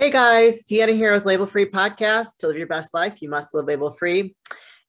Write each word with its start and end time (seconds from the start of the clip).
Hey 0.00 0.10
guys, 0.12 0.62
Deanna 0.62 0.94
here 0.94 1.12
with 1.12 1.26
Label 1.26 1.48
Free 1.48 1.68
Podcast. 1.68 2.36
To 2.38 2.46
live 2.46 2.56
your 2.56 2.68
best 2.68 2.94
life, 2.94 3.20
you 3.20 3.28
must 3.28 3.52
live 3.52 3.64
label 3.64 3.96
free. 3.98 4.36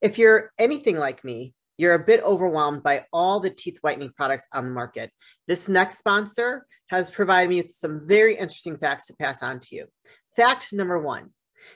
If 0.01 0.20
you're 0.20 0.51
anything 0.59 0.97
like 0.97 1.24
me, 1.24 1.55
you're 1.78 1.96
a 1.96 2.05
bit 2.05 2.21
overwhelmed 2.21 2.84
by 2.84 3.08
all 3.12 3.40
the 3.40 3.50
teeth 3.50 3.80
whitening 3.82 4.12
products 4.16 4.48
on 4.54 4.66
the 4.66 4.72
market. 4.72 5.12
This 5.48 5.68
next 5.68 5.98
sponsor 5.98 6.68
has 6.92 7.10
provided 7.10 7.50
me 7.50 7.60
with 7.64 7.72
some 7.72 8.08
very 8.08 8.38
interesting 8.38 8.78
facts 8.78 9.08
to 9.08 9.16
pass 9.16 9.42
on 9.42 9.60
to 9.62 9.76
you. 9.78 9.88
Fact 10.36 10.68
number 10.72 11.00
one 11.00 11.32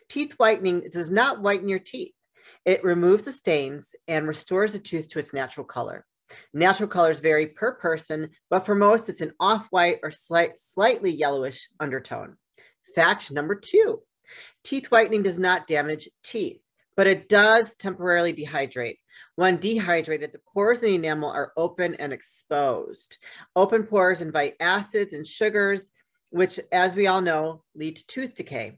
teeth 0.09 0.33
whitening 0.33 0.87
does 0.91 1.09
not 1.09 1.41
whiten 1.41 1.67
your 1.67 1.79
teeth, 1.79 2.13
it 2.65 2.83
removes 2.83 3.25
the 3.25 3.33
stains 3.33 3.95
and 4.07 4.27
restores 4.27 4.73
the 4.73 4.79
tooth 4.79 5.07
to 5.07 5.17
its 5.17 5.33
natural 5.33 5.65
color. 5.65 6.05
Natural 6.53 6.87
colors 6.87 7.19
vary 7.19 7.47
per 7.47 7.71
person, 7.71 8.29
but 8.51 8.63
for 8.67 8.75
most, 8.75 9.09
it's 9.09 9.21
an 9.21 9.33
off 9.39 9.65
white 9.71 10.01
or 10.03 10.11
slight, 10.11 10.55
slightly 10.55 11.09
yellowish 11.09 11.67
undertone. 11.79 12.37
Fact 12.95 13.31
number 13.31 13.55
two 13.55 14.01
teeth 14.63 14.87
whitening 14.87 15.23
does 15.23 15.39
not 15.39 15.67
damage 15.67 16.09
teeth, 16.23 16.61
but 16.95 17.07
it 17.07 17.29
does 17.29 17.75
temporarily 17.75 18.33
dehydrate. 18.33 18.97
When 19.35 19.57
dehydrated, 19.57 20.31
the 20.31 20.39
pores 20.53 20.79
in 20.79 20.89
the 20.89 20.95
enamel 20.95 21.29
are 21.29 21.53
open 21.57 21.95
and 21.95 22.13
exposed. 22.13 23.17
Open 23.55 23.83
pores 23.83 24.21
invite 24.21 24.55
acids 24.59 25.13
and 25.13 25.25
sugars, 25.25 25.91
which, 26.29 26.59
as 26.71 26.95
we 26.95 27.07
all 27.07 27.21
know, 27.21 27.63
lead 27.75 27.95
to 27.97 28.07
tooth 28.07 28.35
decay. 28.35 28.77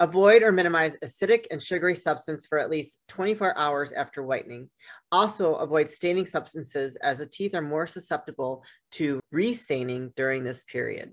Avoid 0.00 0.42
or 0.42 0.50
minimize 0.50 0.96
acidic 1.04 1.44
and 1.50 1.62
sugary 1.62 1.94
substance 1.94 2.46
for 2.46 2.58
at 2.58 2.70
least 2.70 3.00
24 3.08 3.56
hours 3.56 3.92
after 3.92 4.22
whitening. 4.22 4.70
Also, 5.12 5.54
avoid 5.56 5.90
staining 5.90 6.26
substances 6.26 6.96
as 6.96 7.18
the 7.18 7.26
teeth 7.26 7.54
are 7.54 7.60
more 7.60 7.86
susceptible 7.86 8.64
to 8.92 9.20
restaining 9.30 10.12
during 10.16 10.42
this 10.42 10.64
period. 10.64 11.12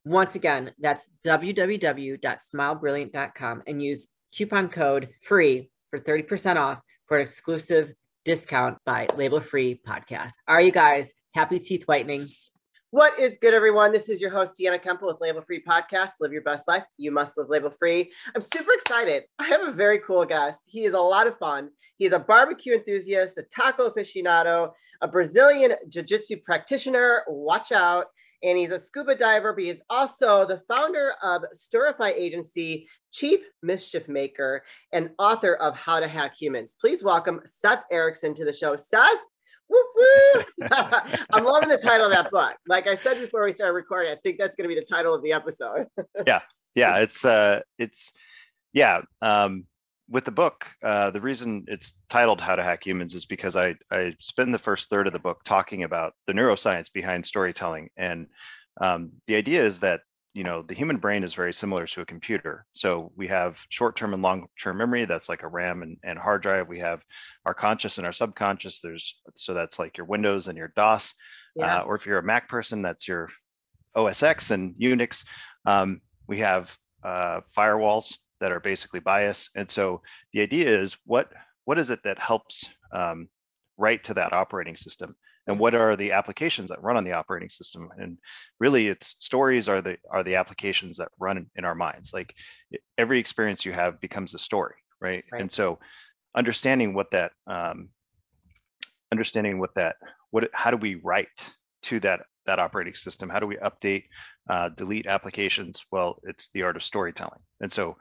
Once 0.04 0.34
again, 0.34 0.72
that's 0.80 1.08
www.smilebrilliant.com 1.24 3.62
and 3.66 3.82
use 3.82 4.08
coupon 4.34 4.68
code 4.68 5.08
FREE 5.22 5.70
for 5.90 6.00
30% 6.00 6.56
off 6.56 6.80
for 7.06 7.18
an 7.18 7.22
exclusive 7.22 7.92
discount 8.24 8.78
by 8.84 9.06
Label 9.16 9.40
Free 9.40 9.80
Podcast. 9.86 10.34
Are 10.48 10.60
you 10.60 10.72
guys 10.72 11.12
happy 11.34 11.58
teeth 11.58 11.84
whitening? 11.84 12.26
What 12.90 13.18
is 13.18 13.38
good, 13.40 13.54
everyone? 13.54 13.90
This 13.90 14.08
is 14.08 14.20
your 14.20 14.30
host, 14.30 14.54
Deanna 14.60 14.82
Kemple 14.82 15.06
with 15.06 15.16
Label 15.20 15.40
Free 15.40 15.62
Podcast. 15.62 16.12
Live 16.20 16.32
your 16.32 16.42
best 16.42 16.68
life. 16.68 16.84
You 16.98 17.10
must 17.10 17.38
live 17.38 17.48
label 17.48 17.70
free. 17.70 18.12
I'm 18.34 18.42
super 18.42 18.72
excited. 18.72 19.22
I 19.38 19.44
have 19.44 19.62
a 19.62 19.72
very 19.72 20.00
cool 20.00 20.24
guest. 20.26 20.60
He 20.66 20.84
is 20.84 20.94
a 20.94 21.00
lot 21.00 21.26
of 21.26 21.38
fun. 21.38 21.70
He's 21.96 22.12
a 22.12 22.18
barbecue 22.18 22.74
enthusiast, 22.74 23.38
a 23.38 23.44
taco 23.44 23.88
aficionado, 23.88 24.72
a 25.00 25.08
Brazilian 25.08 25.72
jiu 25.88 26.02
jitsu 26.02 26.36
practitioner. 26.44 27.22
Watch 27.28 27.72
out. 27.72 28.06
And 28.42 28.58
he's 28.58 28.72
a 28.72 28.78
scuba 28.78 29.14
diver, 29.14 29.52
but 29.52 29.64
he's 29.64 29.82
also 29.88 30.44
the 30.44 30.62
founder 30.68 31.12
of 31.22 31.42
Storify 31.54 32.12
Agency, 32.12 32.88
chief 33.12 33.40
mischief 33.62 34.08
maker, 34.08 34.62
and 34.92 35.10
author 35.18 35.54
of 35.54 35.76
How 35.76 36.00
to 36.00 36.08
Hack 36.08 36.34
Humans. 36.40 36.74
Please 36.80 37.02
welcome 37.02 37.40
Seth 37.44 37.84
Erickson 37.90 38.34
to 38.34 38.44
the 38.44 38.52
show. 38.52 38.76
Seth, 38.76 39.18
I'm 41.32 41.44
loving 41.44 41.68
the 41.68 41.78
title 41.78 42.06
of 42.06 42.12
that 42.12 42.30
book. 42.30 42.54
Like 42.66 42.86
I 42.86 42.96
said 42.96 43.20
before 43.20 43.44
we 43.44 43.52
started 43.52 43.74
recording, 43.74 44.12
I 44.12 44.16
think 44.16 44.38
that's 44.38 44.56
going 44.56 44.68
to 44.68 44.74
be 44.74 44.78
the 44.78 44.86
title 44.86 45.14
of 45.14 45.22
the 45.22 45.32
episode. 45.32 45.86
yeah, 46.26 46.40
yeah, 46.74 46.98
it's 46.98 47.24
uh, 47.24 47.60
it's 47.78 48.12
yeah. 48.72 49.02
Um, 49.20 49.64
with 50.12 50.26
the 50.26 50.30
book, 50.30 50.66
uh, 50.84 51.10
the 51.10 51.20
reason 51.20 51.64
it's 51.68 51.94
titled 52.10 52.40
"How 52.40 52.54
to 52.54 52.62
Hack 52.62 52.86
Humans" 52.86 53.14
is 53.14 53.24
because 53.24 53.56
I 53.56 53.74
I 53.90 54.14
spend 54.20 54.52
the 54.52 54.58
first 54.58 54.90
third 54.90 55.06
of 55.06 55.14
the 55.14 55.18
book 55.18 55.40
talking 55.44 55.84
about 55.84 56.12
the 56.26 56.34
neuroscience 56.34 56.92
behind 56.92 57.24
storytelling, 57.24 57.88
and 57.96 58.26
um, 58.80 59.12
the 59.26 59.36
idea 59.36 59.64
is 59.64 59.80
that 59.80 60.02
you 60.34 60.44
know 60.44 60.62
the 60.62 60.74
human 60.74 60.98
brain 60.98 61.24
is 61.24 61.32
very 61.32 61.52
similar 61.52 61.86
to 61.86 62.02
a 62.02 62.06
computer. 62.06 62.66
So 62.74 63.10
we 63.16 63.26
have 63.28 63.56
short-term 63.70 64.12
and 64.12 64.22
long-term 64.22 64.76
memory 64.76 65.06
that's 65.06 65.30
like 65.30 65.42
a 65.44 65.48
ram 65.48 65.82
and, 65.82 65.96
and 66.04 66.18
hard 66.18 66.42
drive. 66.42 66.68
We 66.68 66.80
have 66.80 67.02
our 67.46 67.54
conscious 67.54 67.96
and 67.96 68.06
our 68.06 68.12
subconscious. 68.12 68.80
There's 68.80 69.20
so 69.34 69.54
that's 69.54 69.78
like 69.78 69.96
your 69.96 70.06
windows 70.06 70.46
and 70.46 70.58
your 70.58 70.72
dos 70.76 71.14
yeah. 71.56 71.78
uh, 71.78 71.82
or 71.84 71.96
if 71.96 72.06
you're 72.06 72.18
a 72.18 72.22
mac 72.22 72.48
person 72.48 72.82
that's 72.82 73.08
your 73.08 73.30
os 73.94 74.22
x 74.22 74.50
and 74.50 74.74
unix. 74.76 75.24
Um, 75.64 76.00
we 76.26 76.38
have 76.40 76.76
uh, 77.02 77.40
firewalls 77.56 78.14
that 78.42 78.52
are 78.52 78.60
basically 78.60 79.00
bias 79.00 79.48
and 79.54 79.70
so 79.70 80.02
the 80.34 80.42
idea 80.42 80.68
is 80.68 80.96
what 81.06 81.32
what 81.64 81.78
is 81.78 81.90
it 81.90 82.02
that 82.04 82.18
helps 82.18 82.64
um, 82.92 83.28
write 83.76 84.04
to 84.04 84.14
that 84.14 84.32
operating 84.32 84.76
system? 84.76 85.14
And 85.48 85.58
what 85.58 85.74
are 85.74 85.96
the 85.96 86.12
applications 86.12 86.70
that 86.70 86.82
run 86.82 86.96
on 86.96 87.04
the 87.04 87.12
operating 87.12 87.48
system? 87.48 87.90
And 87.98 88.18
really 88.60 88.86
it's 88.86 89.16
stories 89.18 89.68
are 89.68 89.82
the 89.82 89.96
are 90.10 90.22
the 90.22 90.36
applications 90.36 90.96
that 90.98 91.10
run 91.18 91.46
in 91.56 91.64
our 91.64 91.74
minds. 91.74 92.12
Like 92.12 92.32
every 92.96 93.18
experience 93.18 93.64
you 93.64 93.72
have 93.72 94.00
becomes 94.00 94.34
a 94.34 94.38
story 94.38 94.76
right, 95.00 95.24
right. 95.32 95.40
and 95.40 95.50
so 95.50 95.80
understanding 96.36 96.94
what 96.94 97.10
that 97.10 97.32
um, 97.48 97.88
understanding 99.10 99.58
what 99.58 99.74
that 99.74 99.96
what 100.30 100.48
how 100.52 100.70
do 100.70 100.76
we 100.76 100.94
write 100.96 101.42
to 101.82 101.98
that 102.00 102.20
that 102.46 102.60
operating 102.60 102.94
system? 102.94 103.28
How 103.28 103.40
do 103.40 103.46
we 103.48 103.56
update 103.56 104.04
uh, 104.48 104.68
delete 104.68 105.06
applications? 105.06 105.84
Well 105.90 106.20
it's 106.22 106.50
the 106.54 106.62
art 106.62 106.76
of 106.76 106.84
storytelling. 106.84 107.40
And 107.60 107.72
so 107.72 107.96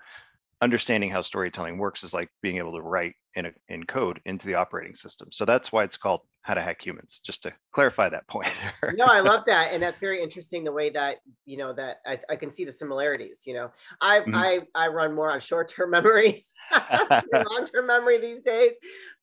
understanding 0.61 1.09
how 1.09 1.21
storytelling 1.21 1.77
works 1.77 2.03
is 2.03 2.13
like 2.13 2.29
being 2.41 2.57
able 2.57 2.71
to 2.73 2.81
write 2.81 3.15
in 3.35 3.47
a, 3.47 3.51
in 3.69 3.83
code 3.85 4.21
into 4.25 4.45
the 4.45 4.53
operating 4.53 4.95
system. 4.95 5.29
So 5.31 5.43
that's 5.45 5.71
why 5.71 5.83
it's 5.83 5.97
called 5.97 6.21
How 6.43 6.53
to 6.53 6.61
Hack 6.61 6.85
Humans. 6.85 7.21
Just 7.25 7.43
to 7.43 7.53
clarify 7.73 8.09
that 8.09 8.27
point. 8.29 8.47
no, 8.93 9.05
I 9.05 9.21
love 9.21 9.43
that, 9.47 9.73
and 9.73 9.81
that's 9.81 9.97
very 9.99 10.21
interesting. 10.21 10.63
The 10.63 10.71
way 10.71 10.89
that 10.91 11.17
you 11.45 11.57
know 11.57 11.73
that 11.73 11.97
I, 12.05 12.19
I 12.29 12.35
can 12.35 12.51
see 12.51 12.65
the 12.65 12.71
similarities. 12.71 13.41
You 13.45 13.55
know, 13.55 13.71
I 14.01 14.19
mm-hmm. 14.19 14.35
I 14.35 14.61
I 14.75 14.87
run 14.89 15.15
more 15.15 15.31
on 15.31 15.39
short 15.39 15.69
term 15.69 15.89
memory, 15.91 16.45
long 16.71 17.67
term 17.73 17.87
memory 17.87 18.19
these 18.19 18.41
days, 18.41 18.73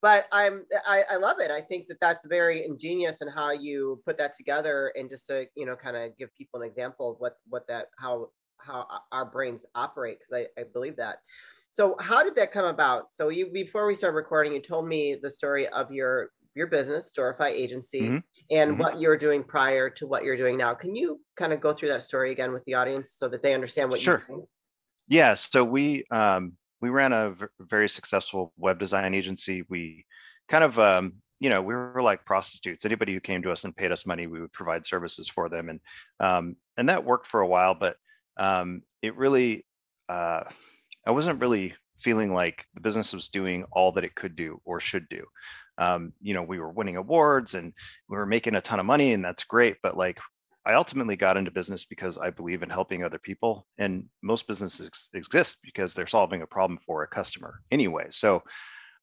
but 0.02 0.26
I'm 0.32 0.64
I, 0.86 1.04
I 1.10 1.16
love 1.16 1.38
it. 1.38 1.50
I 1.50 1.60
think 1.60 1.86
that 1.88 2.00
that's 2.00 2.26
very 2.26 2.64
ingenious 2.64 3.22
in 3.22 3.28
how 3.28 3.52
you 3.52 4.02
put 4.04 4.18
that 4.18 4.36
together, 4.36 4.92
and 4.96 5.08
just 5.08 5.26
to 5.28 5.46
you 5.54 5.66
know 5.66 5.76
kind 5.76 5.96
of 5.96 6.16
give 6.18 6.34
people 6.34 6.62
an 6.62 6.66
example 6.66 7.12
of 7.12 7.16
what 7.20 7.36
what 7.48 7.66
that 7.68 7.86
how 7.98 8.30
how 8.58 8.86
our 9.12 9.24
brains 9.24 9.64
operate 9.74 10.18
because 10.18 10.46
I, 10.56 10.60
I 10.60 10.64
believe 10.64 10.96
that. 10.96 11.18
So 11.70 11.96
how 12.00 12.24
did 12.24 12.34
that 12.36 12.52
come 12.52 12.64
about? 12.64 13.12
So 13.12 13.28
you 13.28 13.50
before 13.52 13.86
we 13.86 13.94
started 13.94 14.16
recording, 14.16 14.52
you 14.52 14.62
told 14.62 14.88
me 14.88 15.16
the 15.20 15.30
story 15.30 15.68
of 15.68 15.92
your 15.92 16.30
your 16.54 16.66
business, 16.66 17.12
Storify 17.16 17.50
Agency, 17.50 18.00
mm-hmm. 18.00 18.18
and 18.50 18.72
mm-hmm. 18.72 18.80
what 18.80 19.00
you 19.00 19.08
were 19.08 19.16
doing 19.16 19.44
prior 19.44 19.88
to 19.90 20.06
what 20.06 20.24
you're 20.24 20.36
doing 20.36 20.56
now. 20.56 20.74
Can 20.74 20.94
you 20.96 21.20
kind 21.36 21.52
of 21.52 21.60
go 21.60 21.72
through 21.72 21.90
that 21.90 22.02
story 22.02 22.32
again 22.32 22.52
with 22.52 22.64
the 22.64 22.74
audience 22.74 23.12
so 23.12 23.28
that 23.28 23.42
they 23.42 23.54
understand 23.54 23.90
what 23.90 24.00
sure. 24.00 24.24
you're 24.26 24.36
doing? 24.36 24.46
Yeah. 25.08 25.34
So 25.34 25.64
we 25.64 26.04
um, 26.10 26.54
we 26.80 26.90
ran 26.90 27.12
a 27.12 27.30
v- 27.30 27.46
very 27.60 27.88
successful 27.88 28.52
web 28.56 28.78
design 28.78 29.14
agency. 29.14 29.64
We 29.68 30.04
kind 30.48 30.64
of 30.64 30.78
um, 30.78 31.14
you 31.38 31.50
know 31.50 31.62
we 31.62 31.74
were 31.74 32.02
like 32.02 32.24
prostitutes. 32.24 32.84
Anybody 32.84 33.14
who 33.14 33.20
came 33.20 33.42
to 33.42 33.52
us 33.52 33.64
and 33.64 33.76
paid 33.76 33.92
us 33.92 34.06
money, 34.06 34.26
we 34.26 34.40
would 34.40 34.52
provide 34.52 34.86
services 34.86 35.28
for 35.28 35.48
them, 35.48 35.68
and 35.68 35.80
um, 36.20 36.56
and 36.76 36.88
that 36.88 37.04
worked 37.04 37.26
for 37.26 37.40
a 37.40 37.48
while. 37.48 37.74
But 37.74 37.96
um, 38.38 38.82
it 39.02 39.16
really, 39.16 39.66
uh, 40.08 40.44
I 41.06 41.10
wasn't 41.10 41.40
really 41.40 41.74
feeling 41.98 42.32
like 42.32 42.64
the 42.74 42.80
business 42.80 43.12
was 43.12 43.28
doing 43.28 43.64
all 43.72 43.92
that 43.92 44.04
it 44.04 44.14
could 44.14 44.36
do 44.36 44.60
or 44.64 44.80
should 44.80 45.08
do. 45.08 45.24
Um, 45.78 46.12
you 46.20 46.34
know, 46.34 46.42
we 46.42 46.58
were 46.58 46.72
winning 46.72 46.96
awards 46.96 47.54
and 47.54 47.72
we 48.08 48.16
were 48.16 48.26
making 48.26 48.54
a 48.56 48.60
ton 48.60 48.80
of 48.80 48.86
money, 48.86 49.12
and 49.12 49.24
that's 49.24 49.44
great. 49.44 49.76
But 49.82 49.96
like, 49.96 50.18
I 50.66 50.74
ultimately 50.74 51.16
got 51.16 51.36
into 51.36 51.50
business 51.50 51.84
because 51.84 52.18
I 52.18 52.30
believe 52.30 52.62
in 52.62 52.70
helping 52.70 53.02
other 53.02 53.18
people, 53.18 53.66
and 53.78 54.06
most 54.22 54.46
businesses 54.46 54.90
exist 55.14 55.58
because 55.62 55.94
they're 55.94 56.06
solving 56.06 56.42
a 56.42 56.46
problem 56.46 56.78
for 56.84 57.02
a 57.02 57.08
customer 57.08 57.60
anyway. 57.70 58.06
So, 58.10 58.42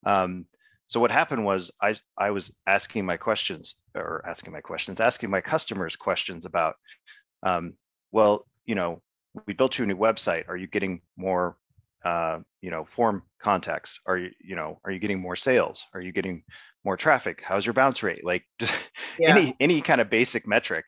um, 0.05 0.45
so 0.87 0.99
what 0.99 1.11
happened 1.11 1.43
was 1.43 1.71
I 1.81 1.95
I 2.17 2.29
was 2.31 2.55
asking 2.67 3.05
my 3.05 3.17
questions 3.17 3.75
or 3.95 4.23
asking 4.27 4.53
my 4.53 4.61
questions, 4.61 4.99
asking 4.99 5.31
my 5.31 5.41
customers 5.41 5.95
questions 5.95 6.45
about, 6.45 6.75
um, 7.41 7.73
well, 8.11 8.45
you 8.65 8.75
know, 8.75 9.01
we 9.45 9.53
built 9.53 9.77
you 9.77 9.83
a 9.83 9.87
new 9.87 9.97
website. 9.97 10.47
Are 10.47 10.57
you 10.57 10.67
getting 10.67 11.01
more, 11.17 11.57
uh, 12.03 12.39
you 12.61 12.71
know, 12.71 12.85
form 12.95 13.23
contacts? 13.39 13.99
Are 14.05 14.17
you, 14.17 14.31
you 14.39 14.55
know, 14.55 14.79
are 14.83 14.91
you 14.91 14.99
getting 14.99 15.19
more 15.19 15.35
sales? 15.35 15.83
Are 15.93 16.01
you 16.01 16.11
getting 16.11 16.43
more 16.83 16.97
traffic? 16.97 17.41
How's 17.43 17.65
your 17.65 17.73
bounce 17.73 18.03
rate? 18.03 18.23
Like 18.23 18.45
yeah. 19.19 19.29
any 19.29 19.55
any 19.59 19.81
kind 19.81 20.01
of 20.01 20.09
basic 20.09 20.47
metric. 20.47 20.85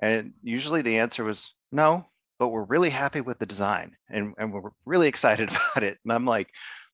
And 0.00 0.32
usually 0.42 0.82
the 0.82 0.98
answer 0.98 1.24
was 1.24 1.52
no, 1.72 2.06
but 2.38 2.48
we're 2.48 2.64
really 2.64 2.90
happy 2.90 3.20
with 3.20 3.38
the 3.38 3.46
design 3.46 3.96
and, 4.08 4.34
and 4.38 4.52
we're 4.52 4.70
really 4.86 5.08
excited 5.08 5.48
about 5.72 5.82
it. 5.82 5.98
And 6.04 6.12
I'm 6.12 6.24
like, 6.24 6.48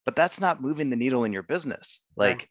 but 0.04 0.16
that's 0.16 0.40
not 0.40 0.62
moving 0.62 0.90
the 0.90 0.96
needle 0.96 1.24
in 1.24 1.32
your 1.32 1.42
business. 1.42 2.00
Like 2.16 2.38
right. 2.38 2.48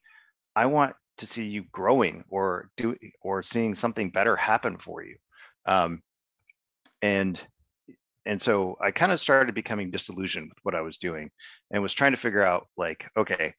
I 0.56 0.66
want 0.68 0.96
to 1.18 1.28
see 1.28 1.46
you 1.46 1.66
growing 1.72 2.24
or 2.30 2.70
do 2.78 2.96
or 3.22 3.44
seeing 3.44 3.76
something 3.76 4.10
better 4.10 4.36
happen 4.36 4.78
for 4.78 5.04
you. 5.04 5.16
Um, 5.66 6.02
and 7.02 7.40
and 8.26 8.42
so 8.42 8.78
I 8.82 8.92
kind 8.92 9.12
of 9.12 9.22
started 9.22 9.54
becoming 9.54 9.92
disillusioned 9.92 10.50
with 10.50 10.58
what 10.64 10.76
I 10.76 10.82
was 10.82 10.98
doing 10.98 11.30
and 11.72 11.84
was 11.84 11.94
trying 11.94 12.12
to 12.12 12.18
figure 12.18 12.44
out 12.44 12.68
like, 12.76 13.10
okay, 13.16 13.54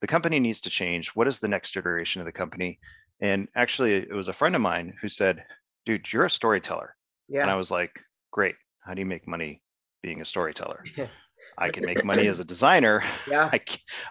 the 0.00 0.06
company 0.06 0.40
needs 0.40 0.60
to 0.62 0.70
change. 0.70 1.10
What 1.10 1.28
is 1.28 1.38
the 1.38 1.48
next 1.48 1.76
iteration 1.76 2.20
of 2.20 2.26
the 2.26 2.32
company? 2.32 2.78
And 3.20 3.48
actually, 3.54 3.94
it 3.94 4.12
was 4.12 4.28
a 4.28 4.32
friend 4.32 4.54
of 4.54 4.62
mine 4.62 4.94
who 5.00 5.08
said, 5.08 5.44
dude, 5.84 6.12
you're 6.12 6.24
a 6.24 6.30
storyteller. 6.30 6.96
Yeah. 7.28 7.42
And 7.42 7.50
I 7.50 7.56
was 7.56 7.70
like, 7.70 7.92
great. 8.30 8.56
How 8.80 8.94
do 8.94 9.00
you 9.00 9.06
make 9.06 9.28
money 9.28 9.62
being 10.02 10.20
a 10.20 10.24
storyteller? 10.24 10.82
I 11.58 11.70
can 11.70 11.84
make 11.84 12.04
money 12.04 12.26
as 12.26 12.40
a 12.40 12.44
designer. 12.44 13.02
Yeah. 13.28 13.48
I, 13.52 13.60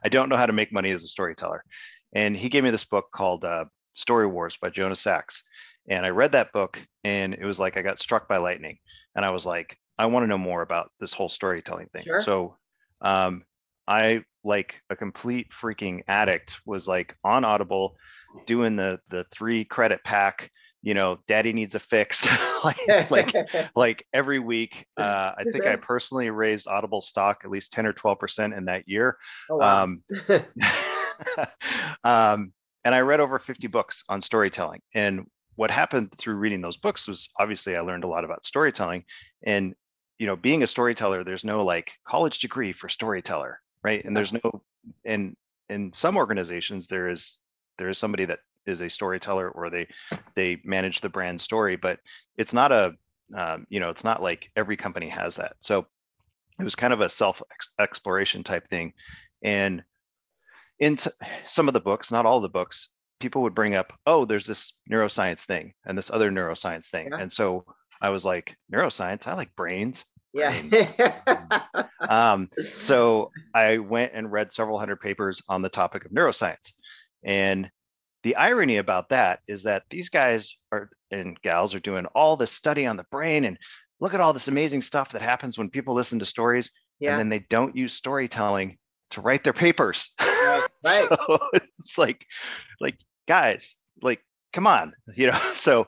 I 0.04 0.10
don't 0.10 0.30
know 0.30 0.38
how 0.38 0.46
to 0.46 0.54
make 0.54 0.72
money 0.72 0.92
as 0.92 1.04
a 1.04 1.08
storyteller. 1.08 1.64
And 2.14 2.38
he 2.38 2.50
gave 2.50 2.64
me 2.64 2.70
this 2.70 2.86
book 2.86 3.08
called 3.14 3.44
uh, 3.44 3.66
Story 3.96 4.28
Wars 4.28 4.58
by 4.62 4.70
Jonah 4.70 4.96
Sachs. 4.96 5.44
And 5.90 6.06
I 6.06 6.10
read 6.10 6.32
that 6.34 6.54
book 6.54 6.80
and 7.04 7.34
it 7.34 7.44
was 7.44 7.60
like 7.60 7.76
I 7.76 7.82
got 7.82 8.00
struck 8.00 8.28
by 8.28 8.38
lightning. 8.38 8.78
And 9.16 9.26
I 9.26 9.32
was 9.32 9.46
like, 9.46 9.78
I 10.00 10.06
want 10.06 10.24
to 10.24 10.28
know 10.28 10.38
more 10.38 10.62
about 10.62 10.92
this 11.00 11.14
whole 11.14 11.30
storytelling 11.30 11.90
thing. 11.94 12.06
Sure. 12.06 12.24
So 12.24 12.56
um, 13.02 13.44
I 13.86 14.24
like 14.44 14.82
a 14.90 14.96
complete 14.96 15.48
freaking 15.52 16.02
addict 16.08 16.58
was 16.66 16.88
like 16.88 17.16
on 17.24 17.44
Audible 17.44 17.98
doing 18.46 18.76
the 18.76 19.00
the 19.10 19.26
three 19.32 19.66
credit 19.66 20.02
pack 20.04 20.50
you 20.82 20.94
know 20.94 21.18
daddy 21.28 21.52
needs 21.52 21.76
a 21.76 21.80
fix 21.80 22.28
like 22.64 23.10
like 23.10 23.34
like 23.76 24.06
every 24.14 24.40
week 24.40 24.86
uh, 24.98 25.32
i 25.38 25.44
think 25.52 25.66
i 25.66 25.76
personally 25.82 26.30
raised 26.30 26.68
audible 26.68 27.02
stock 27.02 27.42
at 27.44 27.50
least 27.50 27.74
10 27.74 27.86
or 27.86 27.94
12 27.94 28.20
percent 28.20 28.54
in 28.54 28.66
that 28.66 28.88
year 28.88 29.18
oh, 29.50 29.58
wow. 29.58 29.84
um, 29.84 30.04
um, 32.04 32.54
and 32.86 32.96
i 32.96 33.02
read 33.02 33.20
over 33.20 33.40
50 33.40 33.68
books 33.68 34.04
on 34.10 34.22
storytelling 34.22 34.82
and 34.94 35.26
what 35.56 35.72
happened 35.72 36.14
through 36.18 36.36
reading 36.36 36.62
those 36.62 36.78
books 36.78 37.08
was 37.08 37.30
obviously 37.40 37.76
i 37.76 37.82
learned 37.82 38.04
a 38.04 38.08
lot 38.08 38.24
about 38.24 38.46
storytelling 38.46 39.04
and 39.46 39.76
you 40.20 40.28
know 40.28 40.36
being 40.36 40.64
a 40.64 40.68
storyteller 40.68 41.24
there's 41.24 41.44
no 41.44 41.64
like 41.66 41.92
college 42.06 42.40
degree 42.40 42.74
for 42.74 42.88
storyteller 42.90 43.60
right? 43.84 44.04
And 44.04 44.16
there's 44.16 44.34
no 44.34 44.62
in 45.04 45.36
in 45.70 45.94
some 45.94 46.18
organizations 46.18 46.88
there 46.88 47.10
is 47.10 47.38
there 47.78 47.90
is 47.90 47.98
somebody 47.98 48.26
that 48.26 48.40
is 48.66 48.82
a 48.82 48.90
storyteller 48.90 49.50
or 49.50 49.70
they 49.70 49.88
they 50.36 50.62
manage 50.64 51.02
the 51.02 51.10
brand 51.10 51.40
story 51.40 51.76
but 51.76 52.00
it's 52.38 52.54
not 52.54 52.72
a 52.72 52.94
um, 53.36 53.66
you 53.70 53.80
know 53.80 53.90
it's 53.90 54.04
not 54.04 54.22
like 54.22 54.52
every 54.56 54.78
company 54.78 55.10
has 55.10 55.36
that. 55.36 55.54
So 55.62 55.86
it 56.60 56.64
was 56.64 56.76
kind 56.76 56.94
of 56.94 57.02
a 57.02 57.10
self 57.10 57.42
exploration 57.80 58.44
type 58.44 58.68
thing. 58.70 58.94
And 59.44 59.84
in 60.80 60.98
some 61.46 61.68
of 61.68 61.74
the 61.74 61.80
books 61.80 62.12
not 62.12 62.26
all 62.26 62.42
the 62.42 62.50
books 62.50 62.90
people 63.20 63.42
would 63.42 63.54
bring 63.54 63.76
up 63.76 63.92
oh 64.06 64.24
there's 64.24 64.46
this 64.46 64.74
neuroscience 64.90 65.42
thing 65.42 65.74
and 65.86 65.98
this 65.98 66.10
other 66.10 66.32
neuroscience 66.32 66.90
thing. 66.90 67.10
Yeah. 67.12 67.20
and 67.20 67.32
so 67.32 67.66
I 68.02 68.10
was 68.10 68.24
like, 68.24 68.56
neuroscience, 68.74 69.28
I 69.28 69.34
like 69.34 69.56
brains. 69.56 70.06
Yeah. 70.34 71.86
um, 72.10 72.50
so 72.76 73.32
I 73.54 73.80
went 73.80 74.14
and 74.14 74.32
read 74.32 74.54
several 74.54 74.78
hundred 74.78 75.02
papers 75.02 75.42
on 75.50 75.62
the 75.62 75.70
topic 75.70 76.06
of 76.06 76.12
neuroscience. 76.12 76.74
And 77.24 77.70
the 78.24 78.36
irony 78.36 78.78
about 78.78 79.10
that 79.10 79.40
is 79.48 79.64
that 79.64 79.84
these 79.90 80.10
guys 80.10 80.56
are 80.72 80.90
and 81.12 81.40
gals 81.42 81.74
are 81.74 81.80
doing 81.80 82.06
all 82.08 82.38
this 82.38 82.52
study 82.52 82.86
on 82.86 82.98
the 82.98 83.06
brain 83.12 83.46
and 83.46 83.58
look 84.00 84.14
at 84.14 84.22
all 84.22 84.34
this 84.34 84.48
amazing 84.48 84.82
stuff 84.82 85.12
that 85.12 85.22
happens 85.22 85.58
when 85.58 85.70
people 85.70 85.96
listen 85.96 86.20
to 86.20 86.26
stories 86.26 86.72
yeah. 87.00 87.12
and 87.12 87.20
then 87.20 87.30
they 87.30 87.46
don't 87.50 87.76
use 87.76 87.94
storytelling 87.94 88.78
to 89.12 89.22
write 89.22 89.44
their 89.44 89.54
papers. 89.54 90.14
Right. 90.20 90.68
right. 90.86 91.08
so 91.10 91.40
it's 91.54 91.98
like 91.98 92.26
like 92.80 92.98
guys, 93.28 93.76
like 94.02 94.24
come 94.54 94.68
on, 94.68 94.94
you 95.16 95.28
know. 95.28 95.40
So 95.56 95.88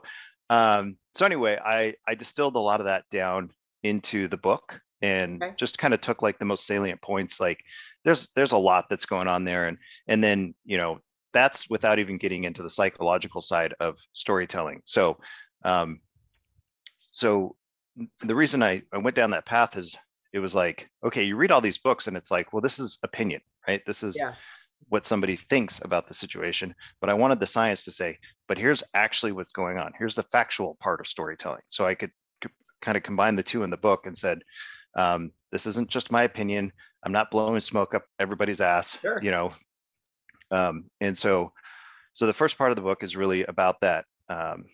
um 0.50 0.96
so 1.14 1.24
anyway, 1.26 1.58
I 1.62 1.94
I 2.06 2.14
distilled 2.14 2.56
a 2.56 2.60
lot 2.60 2.80
of 2.80 2.86
that 2.86 3.04
down 3.12 3.50
into 3.82 4.28
the 4.28 4.36
book 4.36 4.80
and 5.00 5.42
okay. 5.42 5.54
just 5.56 5.78
kind 5.78 5.94
of 5.94 6.00
took 6.00 6.22
like 6.22 6.38
the 6.38 6.44
most 6.44 6.66
salient 6.66 7.00
points. 7.02 7.40
Like 7.40 7.58
there's 8.04 8.28
there's 8.34 8.52
a 8.52 8.58
lot 8.58 8.86
that's 8.88 9.06
going 9.06 9.28
on 9.28 9.44
there, 9.44 9.66
and 9.66 9.78
and 10.08 10.22
then 10.22 10.54
you 10.64 10.76
know 10.76 11.00
that's 11.32 11.68
without 11.68 11.98
even 11.98 12.18
getting 12.18 12.44
into 12.44 12.62
the 12.62 12.70
psychological 12.70 13.40
side 13.40 13.74
of 13.80 13.98
storytelling. 14.12 14.82
So 14.84 15.18
um, 15.64 16.00
so 16.98 17.56
the 18.22 18.34
reason 18.34 18.62
I, 18.62 18.82
I 18.92 18.98
went 18.98 19.16
down 19.16 19.30
that 19.32 19.46
path 19.46 19.76
is 19.76 19.94
it 20.32 20.38
was 20.38 20.54
like 20.54 20.88
okay 21.04 21.24
you 21.24 21.36
read 21.36 21.50
all 21.50 21.60
these 21.60 21.76
books 21.76 22.06
and 22.06 22.16
it's 22.16 22.30
like 22.30 22.54
well 22.54 22.62
this 22.62 22.78
is 22.78 22.98
opinion 23.02 23.42
right 23.68 23.82
this 23.84 24.02
is 24.02 24.16
yeah 24.16 24.32
what 24.88 25.06
somebody 25.06 25.36
thinks 25.36 25.80
about 25.84 26.06
the 26.08 26.14
situation, 26.14 26.74
but 27.00 27.10
I 27.10 27.14
wanted 27.14 27.40
the 27.40 27.46
science 27.46 27.84
to 27.84 27.92
say, 27.92 28.18
but 28.48 28.58
here's 28.58 28.82
actually 28.94 29.32
what's 29.32 29.52
going 29.52 29.78
on. 29.78 29.92
Here's 29.96 30.14
the 30.14 30.22
factual 30.24 30.76
part 30.80 31.00
of 31.00 31.06
storytelling. 31.06 31.62
So 31.68 31.86
I 31.86 31.94
could 31.94 32.10
kind 32.82 32.96
of 32.96 33.02
combined 33.02 33.38
the 33.38 33.42
two 33.42 33.62
in 33.62 33.70
the 33.70 33.76
book 33.76 34.06
and 34.06 34.16
said, 34.16 34.42
um, 34.94 35.32
this 35.50 35.66
isn't 35.66 35.88
just 35.88 36.12
my 36.12 36.24
opinion. 36.24 36.72
I'm 37.04 37.12
not 37.12 37.30
blowing 37.30 37.60
smoke 37.60 37.94
up 37.94 38.04
everybody's 38.18 38.60
ass, 38.60 38.98
sure. 39.00 39.20
you 39.22 39.30
know. 39.30 39.54
Um, 40.50 40.90
and 41.00 41.16
so, 41.16 41.52
so 42.12 42.26
the 42.26 42.34
first 42.34 42.58
part 42.58 42.70
of 42.70 42.76
the 42.76 42.82
book 42.82 43.02
is 43.02 43.16
really 43.16 43.44
about 43.44 43.80
that. 43.80 44.04
Um, 44.28 44.66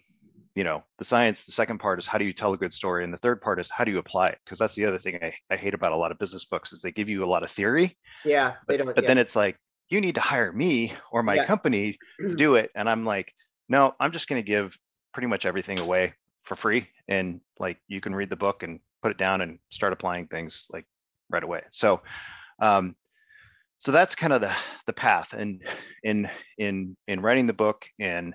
you 0.55 0.65
know, 0.65 0.83
the 0.99 1.05
science. 1.05 1.45
The 1.45 1.53
second 1.53 1.79
part 1.79 2.01
is 2.01 2.07
how 2.07 2.19
do 2.19 2.25
you 2.25 2.33
tell 2.33 2.53
a 2.53 2.59
good 2.59 2.73
story, 2.73 3.05
and 3.05 3.15
the 3.15 3.19
third 3.19 3.41
part 3.41 3.61
is 3.61 3.71
how 3.71 3.85
do 3.85 3.93
you 3.93 3.99
apply 3.99 4.31
it? 4.31 4.39
Because 4.45 4.59
that's 4.59 4.75
the 4.75 4.87
other 4.87 4.99
thing 4.99 5.21
I, 5.23 5.33
I 5.51 5.57
hate 5.57 5.75
about 5.75 5.93
a 5.93 5.97
lot 5.97 6.11
of 6.11 6.19
business 6.19 6.45
books 6.45 6.73
is 6.73 6.83
they 6.83 6.91
give 6.91 7.09
you 7.09 7.23
a 7.23 7.27
lot 7.27 7.45
of 7.45 7.51
theory. 7.53 7.97
Yeah, 8.25 8.55
but, 8.67 8.85
but 8.85 9.03
yeah. 9.03 9.07
then 9.07 9.19
it's 9.19 9.37
like, 9.37 9.57
you 9.89 10.01
need 10.01 10.17
to 10.17 10.21
hire 10.21 10.53
me 10.53 10.93
or 11.13 11.23
my 11.23 11.35
yeah. 11.35 11.47
company 11.47 11.99
to 12.21 12.35
do 12.35 12.57
it. 12.57 12.71
And 12.75 12.91
I'm 12.91 13.05
like, 13.05 13.33
no, 13.69 13.95
I'm 14.01 14.13
just 14.13 14.29
going 14.29 14.43
to 14.43 14.47
give 14.47 14.77
pretty 15.15 15.29
much 15.29 15.47
everything 15.47 15.79
away 15.79 16.15
for 16.49 16.57
free. 16.57 16.89
And 17.09 17.41
like, 17.59 17.79
you 17.87 18.01
can 18.01 18.15
read 18.15 18.31
the 18.31 18.37
book 18.37 18.63
and 18.63 18.81
put 19.03 19.13
it 19.13 19.19
down 19.19 19.43
and 19.43 19.59
start 19.71 19.93
applying 19.93 20.27
things 20.27 20.67
like 20.71 20.87
right 21.31 21.45
away. 21.45 21.63
So, 21.71 22.01
um, 22.61 22.97
so 23.79 23.93
that's 23.93 24.15
kind 24.15 24.33
of 24.33 24.41
the 24.41 24.53
the 24.87 24.93
path 24.93 25.33
and 25.33 25.63
in 26.03 26.29
in 26.59 26.97
in 27.07 27.21
writing 27.21 27.47
the 27.47 27.53
book 27.53 27.87
and 28.01 28.35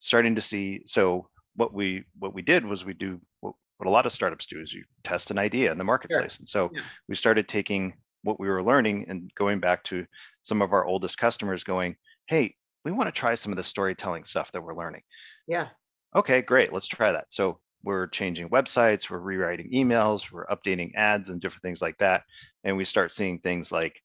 starting 0.00 0.34
to 0.34 0.40
see 0.40 0.82
so 0.86 1.28
what 1.56 1.72
we 1.72 2.04
what 2.18 2.34
we 2.34 2.42
did 2.42 2.66
was 2.66 2.84
we 2.84 2.92
do 2.92 3.20
what, 3.40 3.54
what 3.78 3.88
a 3.88 3.90
lot 3.90 4.06
of 4.06 4.12
startups 4.12 4.46
do 4.46 4.60
is 4.60 4.72
you 4.72 4.84
test 5.04 5.30
an 5.30 5.38
idea 5.38 5.70
in 5.72 5.78
the 5.78 5.84
marketplace 5.84 6.34
sure. 6.34 6.40
and 6.40 6.48
so 6.48 6.70
yeah. 6.74 6.82
we 7.08 7.14
started 7.14 7.48
taking 7.48 7.94
what 8.24 8.38
we 8.38 8.48
were 8.48 8.62
learning 8.62 9.06
and 9.08 9.30
going 9.36 9.60
back 9.60 9.82
to 9.84 10.04
some 10.42 10.60
of 10.60 10.72
our 10.72 10.84
oldest 10.84 11.16
customers 11.16 11.64
going 11.64 11.96
hey 12.26 12.54
we 12.84 12.90
want 12.90 13.06
to 13.06 13.18
try 13.18 13.34
some 13.34 13.52
of 13.52 13.56
the 13.56 13.64
storytelling 13.64 14.24
stuff 14.24 14.50
that 14.52 14.62
we're 14.62 14.76
learning 14.76 15.02
yeah 15.46 15.68
okay 16.14 16.42
great 16.42 16.72
let's 16.72 16.86
try 16.86 17.12
that. 17.12 17.26
So 17.30 17.58
we're 17.84 18.06
changing 18.06 18.48
websites 18.48 19.10
we're 19.10 19.18
rewriting 19.18 19.70
emails 19.72 20.30
we're 20.30 20.46
updating 20.46 20.94
ads 20.94 21.30
and 21.30 21.40
different 21.40 21.62
things 21.62 21.82
like 21.82 21.98
that 21.98 22.22
and 22.62 22.76
we 22.76 22.84
start 22.84 23.12
seeing 23.12 23.38
things 23.40 23.72
like 23.72 24.00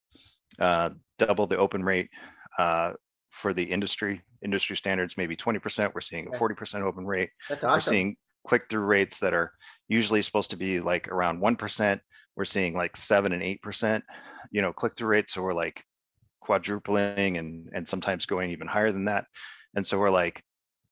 uh, 0.60 0.90
double 1.20 1.46
the 1.46 1.58
open 1.58 1.84
rate 1.84 2.10
uh, 2.58 2.94
for 3.30 3.54
the 3.54 3.64
industry 3.64 4.22
industry 4.44 4.76
standards 4.76 5.16
maybe 5.16 5.36
20% 5.36 5.94
we're 5.94 6.02
seeing 6.02 6.28
a 6.28 6.32
40% 6.32 6.82
open 6.82 7.06
rate. 7.06 7.30
That's 7.50 7.64
awesome. 7.64 7.92
we're 7.92 7.96
seeing 7.96 8.16
click-through 8.48 8.86
rates 8.86 9.20
that 9.20 9.34
are 9.34 9.52
usually 9.88 10.22
supposed 10.22 10.50
to 10.52 10.58
be 10.58 10.80
like 10.80 11.08
around 11.10 11.40
1% 11.40 12.00
we're 12.36 12.46
seeing 12.46 12.74
like 12.76 12.98
7 12.98 13.32
and 13.32 13.44
8% 13.44 14.02
you 14.52 14.62
know 14.62 14.74
click-through 14.74 15.10
rates 15.10 15.34
so 15.34 15.42
we're 15.44 15.54
like 15.54 15.84
quadrupling 16.48 17.38
and 17.38 17.70
and 17.74 17.88
sometimes 17.88 18.26
going 18.26 18.50
even 18.52 18.68
higher 18.68 18.92
than 18.92 19.06
that. 19.06 19.26
And 19.76 19.86
so 19.86 20.00
we're 20.00 20.10
like 20.10 20.42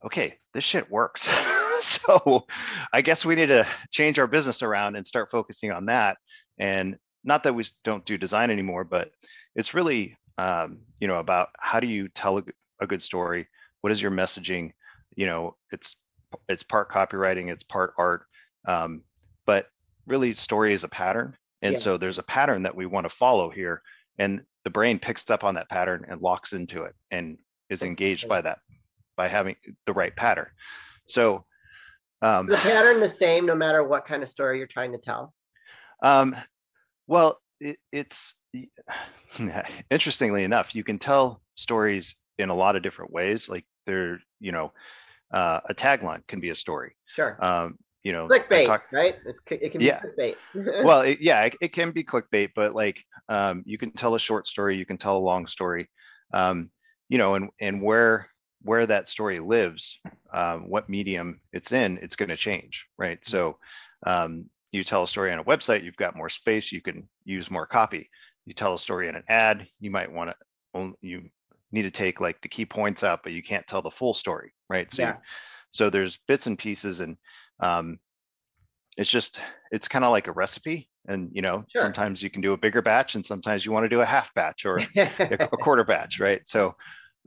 okay 0.06 0.38
this 0.54 0.64
shit 0.64 0.90
works. 0.90 1.28
So 1.82 2.48
i 2.94 3.02
guess 3.02 3.26
we 3.26 3.36
need 3.36 3.48
to 3.48 3.68
change 3.92 4.18
our 4.18 4.28
business 4.28 4.64
around 4.64 4.96
and 4.96 5.06
start 5.06 5.30
focusing 5.30 5.72
on 5.72 5.88
that. 5.88 6.18
And 6.58 6.98
not 7.26 7.44
that 7.44 7.54
we 7.54 7.66
don't 7.84 8.06
do 8.06 8.18
design 8.18 8.50
anymore 8.50 8.86
but 8.86 9.12
it's 9.56 9.74
really 9.74 10.18
um, 10.38 10.80
you 11.02 11.08
know 11.10 11.18
about 11.18 11.50
how 11.60 11.82
do 11.82 11.88
you 11.88 12.08
tell 12.08 12.38
a, 12.38 12.44
a 12.80 12.88
good 12.88 13.02
story? 13.02 13.48
What 13.82 13.92
is 13.92 14.02
your 14.02 14.10
messaging? 14.10 14.72
You 15.18 15.26
know 15.26 15.58
it's 15.72 15.98
it's 16.48 16.64
part 16.64 16.90
copywriting 16.90 17.52
it's 17.52 17.64
part 17.64 17.94
art 17.98 18.24
um, 18.68 19.04
but 19.46 19.68
really 20.08 20.34
story 20.34 20.74
is 20.74 20.86
a 20.86 20.90
pattern. 20.90 21.36
And 21.62 21.74
yeah. 21.74 21.80
so 21.80 21.98
there's 21.98 22.20
a 22.20 22.24
pattern 22.24 22.64
that 22.64 22.76
we 22.76 22.86
want 22.86 23.08
to 23.08 23.16
follow 23.16 23.50
here 23.50 23.82
and 24.18 24.46
the 24.64 24.70
brain 24.70 24.98
picks 24.98 25.30
up 25.30 25.44
on 25.44 25.56
that 25.56 25.70
pattern 25.70 26.06
and 26.08 26.22
locks 26.22 26.54
into 26.54 26.84
it 26.84 26.96
and 27.12 27.38
is 27.70 27.84
engaged 27.84 28.30
by 28.30 28.42
that 28.42 28.60
by 29.16 29.28
having 29.28 29.56
the 29.86 29.94
right 29.94 30.16
pattern 30.16 30.48
so 31.08 31.46
um, 32.22 32.48
the 32.48 32.58
pattern 32.58 33.00
the 33.00 33.10
same 33.10 33.46
no 33.46 33.56
matter 33.56 33.84
what 33.84 34.06
kind 34.06 34.24
of 34.24 34.30
story 34.30 34.58
you're 34.58 34.68
trying 34.68 34.92
to 34.92 34.98
tell 34.98 35.34
um, 36.02 36.36
well 37.08 37.40
it, 37.60 37.78
it's 37.92 38.36
interestingly 39.92 40.44
enough, 40.44 40.76
you 40.76 40.84
can 40.84 41.00
tell 41.00 41.42
stories 41.56 42.16
in 42.38 42.50
a 42.50 42.56
lot 42.56 42.76
of 42.76 42.84
different 42.84 43.12
ways. 43.12 43.50
Like 43.50 43.66
they're, 43.86 44.20
you 44.40 44.52
know, 44.52 44.72
uh, 45.34 45.62
a 45.70 45.74
tagline 45.74 46.26
can 46.28 46.40
be 46.40 46.50
a 46.50 46.56
story. 46.56 46.96
Sure. 47.08 47.38
Um, 47.44 47.78
you 48.04 48.12
know, 48.12 48.28
clickbait, 48.28 48.68
talk, 48.68 48.84
right? 48.92 49.16
It's, 49.26 49.40
it 49.50 49.72
can 49.72 49.80
be 49.80 49.86
yeah. 49.86 50.00
clickbait. 50.00 50.36
well, 50.84 51.02
it, 51.02 51.20
yeah, 51.22 51.44
it, 51.46 51.56
it, 51.60 51.74
can 51.74 51.92
be 51.92 52.04
clickbait, 52.04 52.50
but 52.56 52.76
like 52.76 53.04
um, 53.30 53.64
you 53.66 53.80
can 53.80 53.92
tell 53.92 54.14
a 54.14 54.20
short 54.20 54.46
story, 54.46 54.78
you 54.78 54.86
can 54.86 54.98
tell 54.98 55.18
a 55.18 55.20
long 55.20 55.48
story, 55.48 55.90
um, 56.32 56.70
you 57.10 57.18
know, 57.18 57.34
and 57.34 57.50
and 57.60 57.82
where 57.82 58.30
where 58.66 58.86
that 58.86 59.08
story 59.08 59.40
lives, 59.40 60.00
um, 60.34 60.70
what 60.70 60.90
medium 60.90 61.40
it's 61.54 61.72
in, 61.72 62.00
it's 62.02 62.16
going 62.16 62.30
to 62.30 62.38
change, 62.38 62.86
right? 62.98 63.22
Mm-hmm. 63.22 63.32
So 63.32 63.58
um, 64.06 64.50
you 64.72 64.84
tell 64.84 65.04
a 65.04 65.08
story 65.08 65.32
on 65.32 65.40
a 65.40 65.44
website, 65.44 65.84
you've 65.84 65.96
got 65.96 66.18
more 66.18 66.30
space, 66.30 66.72
you 66.72 66.82
can 66.82 67.08
use 67.24 67.50
more 67.50 67.68
copy. 67.68 68.10
You 68.46 68.54
tell 68.54 68.76
a 68.76 68.80
story 68.80 69.08
in 69.08 69.16
an 69.16 69.24
ad, 69.30 69.68
you 69.80 69.90
might 69.90 70.12
want 70.12 70.32
to 70.32 70.36
you 71.02 71.30
need 71.72 71.84
to 71.84 71.92
take 71.92 72.20
like 72.20 72.42
the 72.42 72.50
key 72.50 72.66
points 72.66 73.04
out, 73.04 73.22
but 73.24 73.32
you 73.32 73.42
can't 73.42 73.66
tell 73.68 73.82
the 73.82 73.92
full 73.92 74.14
story, 74.14 74.54
right? 74.70 74.92
So, 74.92 75.04
yeah. 75.04 75.10
you, 75.10 75.16
so 75.72 75.90
there's 75.90 76.20
bits 76.28 76.48
and 76.48 76.58
pieces, 76.58 77.00
and 77.00 77.18
um, 77.60 78.00
it's 78.98 79.10
just 79.10 79.40
it's 79.72 79.88
kind 79.88 80.06
of 80.06 80.12
like 80.12 80.28
a 80.28 80.32
recipe. 80.32 80.90
And 81.08 81.30
you 81.34 81.42
know, 81.42 81.66
sure. 81.76 81.84
sometimes 81.84 82.24
you 82.24 82.30
can 82.30 82.42
do 82.42 82.54
a 82.54 82.58
bigger 82.58 82.82
batch, 82.82 83.16
and 83.16 83.26
sometimes 83.26 83.66
you 83.66 83.72
want 83.72 83.84
to 83.86 83.90
do 83.90 84.02
a 84.02 84.06
half 84.06 84.34
batch 84.34 84.66
or 84.66 84.80
a, 84.98 85.48
quarter 85.48 85.84
batch, 85.84 86.20
right? 86.20 86.42
So, 86.46 86.76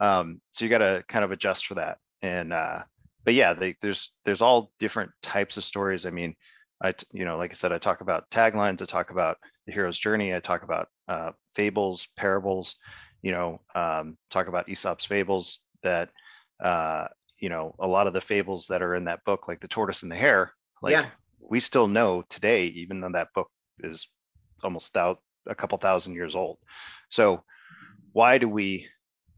um, 0.00 0.40
so 0.50 0.64
you 0.64 0.70
got 0.70 0.78
to 0.78 1.04
kind 1.08 1.24
of 1.24 1.32
adjust 1.32 1.66
for 1.66 1.74
that. 1.74 1.98
And 2.22 2.52
uh, 2.52 2.82
but 3.24 3.34
yeah, 3.34 3.52
they, 3.52 3.76
there's 3.82 4.12
there's 4.24 4.42
all 4.42 4.72
different 4.78 5.10
types 5.22 5.56
of 5.56 5.64
stories. 5.64 6.06
I 6.06 6.10
mean, 6.10 6.34
I, 6.82 6.94
you 7.12 7.24
know, 7.24 7.36
like 7.36 7.50
I 7.50 7.54
said, 7.54 7.72
I 7.72 7.78
talk 7.78 8.00
about 8.00 8.30
taglines, 8.30 8.82
I 8.82 8.86
talk 8.86 9.10
about 9.10 9.38
the 9.66 9.72
hero's 9.72 9.98
journey, 9.98 10.34
I 10.34 10.40
talk 10.40 10.62
about 10.62 10.88
uh, 11.08 11.32
fables, 11.54 12.06
parables, 12.16 12.76
you 13.22 13.32
know, 13.32 13.60
um, 13.74 14.16
talk 14.30 14.46
about 14.46 14.68
Aesop's 14.68 15.04
fables 15.04 15.58
that, 15.82 16.10
uh, 16.62 17.08
you 17.38 17.48
know, 17.48 17.74
a 17.80 17.86
lot 17.86 18.06
of 18.06 18.12
the 18.12 18.20
fables 18.20 18.66
that 18.68 18.82
are 18.82 18.94
in 18.94 19.04
that 19.04 19.24
book, 19.24 19.48
like 19.48 19.60
the 19.60 19.68
tortoise 19.68 20.02
and 20.02 20.12
the 20.12 20.16
hare, 20.16 20.52
like 20.82 20.92
yeah. 20.92 21.06
we 21.40 21.60
still 21.60 21.88
know 21.88 22.22
today, 22.28 22.66
even 22.66 23.00
though 23.00 23.10
that 23.12 23.32
book 23.34 23.50
is 23.80 24.06
almost 24.62 24.96
out 24.96 25.18
a 25.46 25.54
couple 25.54 25.78
thousand 25.78 26.14
years 26.14 26.34
old. 26.34 26.58
So 27.10 27.42
why 28.12 28.38
do 28.38 28.48
we, 28.48 28.86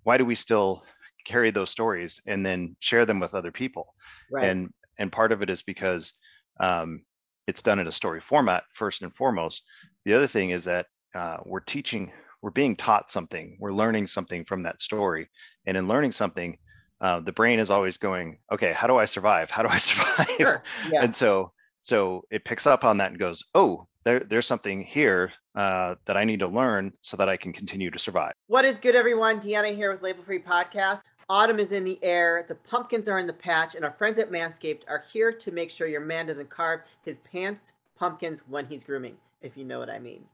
why 0.05 0.17
do 0.17 0.25
we 0.25 0.35
still 0.35 0.83
carry 1.27 1.51
those 1.51 1.71
stories 1.71 2.21
and 2.27 2.45
then 2.45 2.77
share 2.81 3.07
them 3.07 3.21
with 3.21 3.35
other 3.35 3.53
people? 3.53 3.95
Right. 4.33 4.49
And, 4.49 4.71
and 4.99 5.13
part 5.13 5.33
of 5.33 5.43
it 5.43 5.51
is 5.51 5.63
because, 5.63 6.13
um, 6.61 7.03
it's 7.47 7.63
done 7.63 7.81
in 7.81 7.89
a 7.89 7.93
story 7.93 8.21
format 8.21 8.63
first 8.75 9.03
and 9.03 9.15
foremost. 9.15 9.65
The 10.05 10.15
other 10.15 10.29
thing 10.29 10.51
is 10.51 10.65
that 10.65 10.87
uh, 11.15 11.39
we're 11.45 11.61
teaching, 11.61 12.13
we're 12.43 12.51
being 12.51 12.77
taught 12.77 13.11
something, 13.11 13.57
we're 13.61 13.73
learning 13.73 14.07
something 14.07 14.45
from 14.45 14.63
that 14.63 14.81
story, 14.81 15.29
and 15.67 15.77
in 15.77 15.89
learning 15.89 16.13
something, 16.13 16.57
uh, 17.01 17.21
the 17.21 17.33
brain 17.33 17.59
is 17.59 17.71
always 17.71 17.97
going, 17.97 18.39
okay, 18.53 18.73
how 18.73 18.87
do 18.87 18.97
I 18.97 19.05
survive? 19.07 19.51
How 19.51 19.63
do 19.63 19.69
I 19.69 19.79
survive? 19.91 20.29
Sure. 20.39 20.63
Yeah. 20.93 21.03
and 21.03 21.15
so, 21.15 21.53
so 21.83 22.23
it 22.31 22.45
picks 22.45 22.67
up 22.67 22.85
on 22.85 22.99
that 22.99 23.11
and 23.11 23.19
goes, 23.19 23.43
oh, 23.55 23.89
there, 24.05 24.21
there's 24.21 24.47
something 24.47 24.83
here 24.83 25.33
uh, 25.55 25.95
that 26.07 26.17
I 26.17 26.25
need 26.25 26.41
to 26.41 26.49
learn 26.49 26.93
so 27.03 27.17
that 27.17 27.29
I 27.29 27.37
can 27.37 27.53
continue 27.53 27.91
to 27.91 27.99
survive. 27.99 28.33
What 28.47 28.65
is 28.65 28.79
good, 28.79 28.95
everyone? 28.95 29.41
Deanna 29.41 29.75
here 29.75 29.93
with 29.93 30.03
Label 30.03 30.23
Free 30.23 30.39
Podcast. 30.39 31.03
Autumn 31.29 31.61
is 31.61 31.71
in 31.71 31.85
the 31.85 31.99
air, 32.03 32.45
the 32.49 32.57
pumpkins 32.57 33.09
are 33.09 33.21
in 33.21 33.27
the 33.29 33.33
patch, 33.33 33.77
and 33.77 33.85
our 33.85 33.93
friends 33.93 34.19
at 34.19 34.33
Manscaped 34.33 34.83
are 34.89 35.05
here 35.13 35.31
to 35.31 35.53
make 35.53 35.71
sure 35.71 35.87
your 35.87 36.01
man 36.01 36.27
doesn't 36.27 36.51
carve 36.51 36.81
his 37.05 37.19
pants 37.19 37.73
pumpkins 37.97 38.43
when 38.49 38.67
he's 38.67 38.83
grooming, 38.83 39.17
if 39.41 39.57
you 39.57 39.65
know 39.65 39.79
what 39.79 39.91
I 39.91 40.01
mean. 40.01 40.25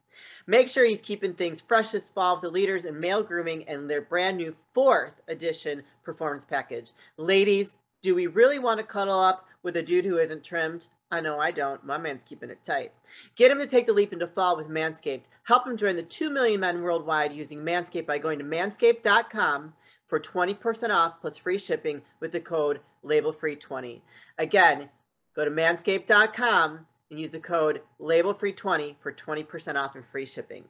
Make 0.47 0.71
sure 0.71 0.87
he's 0.87 1.03
keeping 1.03 1.35
things 1.35 1.61
fresh 1.61 1.91
this 1.91 2.11
fall 2.11 2.37
with 2.37 2.43
the 2.43 2.49
leaders 2.49 2.87
in 2.87 2.99
male 2.99 3.23
grooming 3.23 3.65
and 3.69 3.91
their 3.91 4.01
brand 4.01 4.39
new 4.39 4.55
fourth 4.73 5.21
edition 5.29 5.83
performance 6.03 6.47
package. 6.49 6.93
Ladies, 7.19 7.77
do 8.03 8.15
we 8.15 8.27
really 8.27 8.59
want 8.59 8.79
to 8.79 8.87
cuddle 8.87 9.19
up 9.19 9.47
with 9.63 9.77
a 9.77 9.83
dude 9.83 10.05
who 10.05 10.19
isn't 10.19 10.45
trimmed? 10.45 10.87
I 11.11 11.21
know 11.21 11.39
I 11.39 11.53
don't. 11.53 11.85
My 11.85 11.99
man's 11.99 12.25
keeping 12.25 12.51
it 12.51 12.65
tight. 12.65 12.93
Get 13.37 13.51
him 13.51 13.59
to 13.59 13.67
take 13.67 13.87
the 13.87 13.93
leap 13.93 14.13
into 14.13 14.27
fall 14.27 14.57
with 14.57 14.69
Manscaped. 14.69 15.25
Help 15.45 15.67
him 15.67 15.77
join 15.77 15.95
the 15.95 16.03
2 16.03 16.31
million 16.31 16.61
men 16.61 16.83
worldwide 16.83 17.33
using 17.33 17.61
Manscaped 17.61 18.07
by 18.07 18.19
going 18.19 18.39
to 18.41 18.45
manscaped.com 18.45 19.73
for 20.09 20.19
20% 20.19 20.91
off 20.91 21.21
plus 21.21 21.37
free 21.37 21.59
shipping 21.59 22.03
with 22.21 22.33
the 22.33 22.41
code 22.41 22.81
labelfree20. 23.05 24.01
Again, 24.39 24.89
go 25.35 25.45
to 25.45 25.51
manscaped.com 25.51 26.87
and 27.11 27.21
use 27.21 27.31
the 27.31 27.39
code 27.39 27.83
labelfree20 28.01 28.97
for 29.01 29.13
20% 29.13 29.77
off 29.77 29.95
and 29.95 30.05
free 30.11 30.27
shipping. 30.27 30.65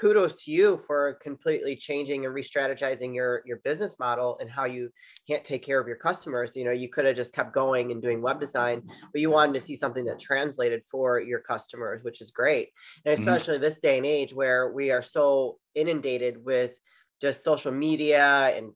Kudos 0.00 0.44
to 0.44 0.50
you 0.50 0.82
for 0.86 1.18
completely 1.22 1.76
changing 1.76 2.24
and 2.24 2.32
re-strategizing 2.32 3.14
your 3.14 3.42
your 3.44 3.58
business 3.58 3.98
model 3.98 4.38
and 4.40 4.48
how 4.48 4.64
you 4.64 4.88
can't 5.28 5.44
take 5.44 5.62
care 5.62 5.78
of 5.78 5.86
your 5.86 5.96
customers. 5.96 6.56
You 6.56 6.64
know, 6.64 6.70
you 6.70 6.88
could 6.88 7.04
have 7.04 7.16
just 7.16 7.34
kept 7.34 7.52
going 7.52 7.92
and 7.92 8.00
doing 8.00 8.22
web 8.22 8.40
design, 8.40 8.82
but 9.12 9.20
you 9.20 9.30
wanted 9.30 9.52
to 9.54 9.60
see 9.60 9.76
something 9.76 10.06
that 10.06 10.18
translated 10.18 10.82
for 10.90 11.20
your 11.20 11.40
customers, 11.40 12.02
which 12.02 12.22
is 12.22 12.30
great. 12.30 12.70
And 13.04 13.14
mm-hmm. 13.14 13.28
especially 13.28 13.54
mm-hmm. 13.56 13.64
this 13.64 13.80
day 13.80 13.98
and 13.98 14.06
age 14.06 14.32
where 14.32 14.72
we 14.72 14.90
are 14.90 15.02
so 15.02 15.58
inundated 15.74 16.42
with 16.42 16.72
just 17.20 17.44
social 17.44 17.72
media 17.72 18.54
and 18.56 18.72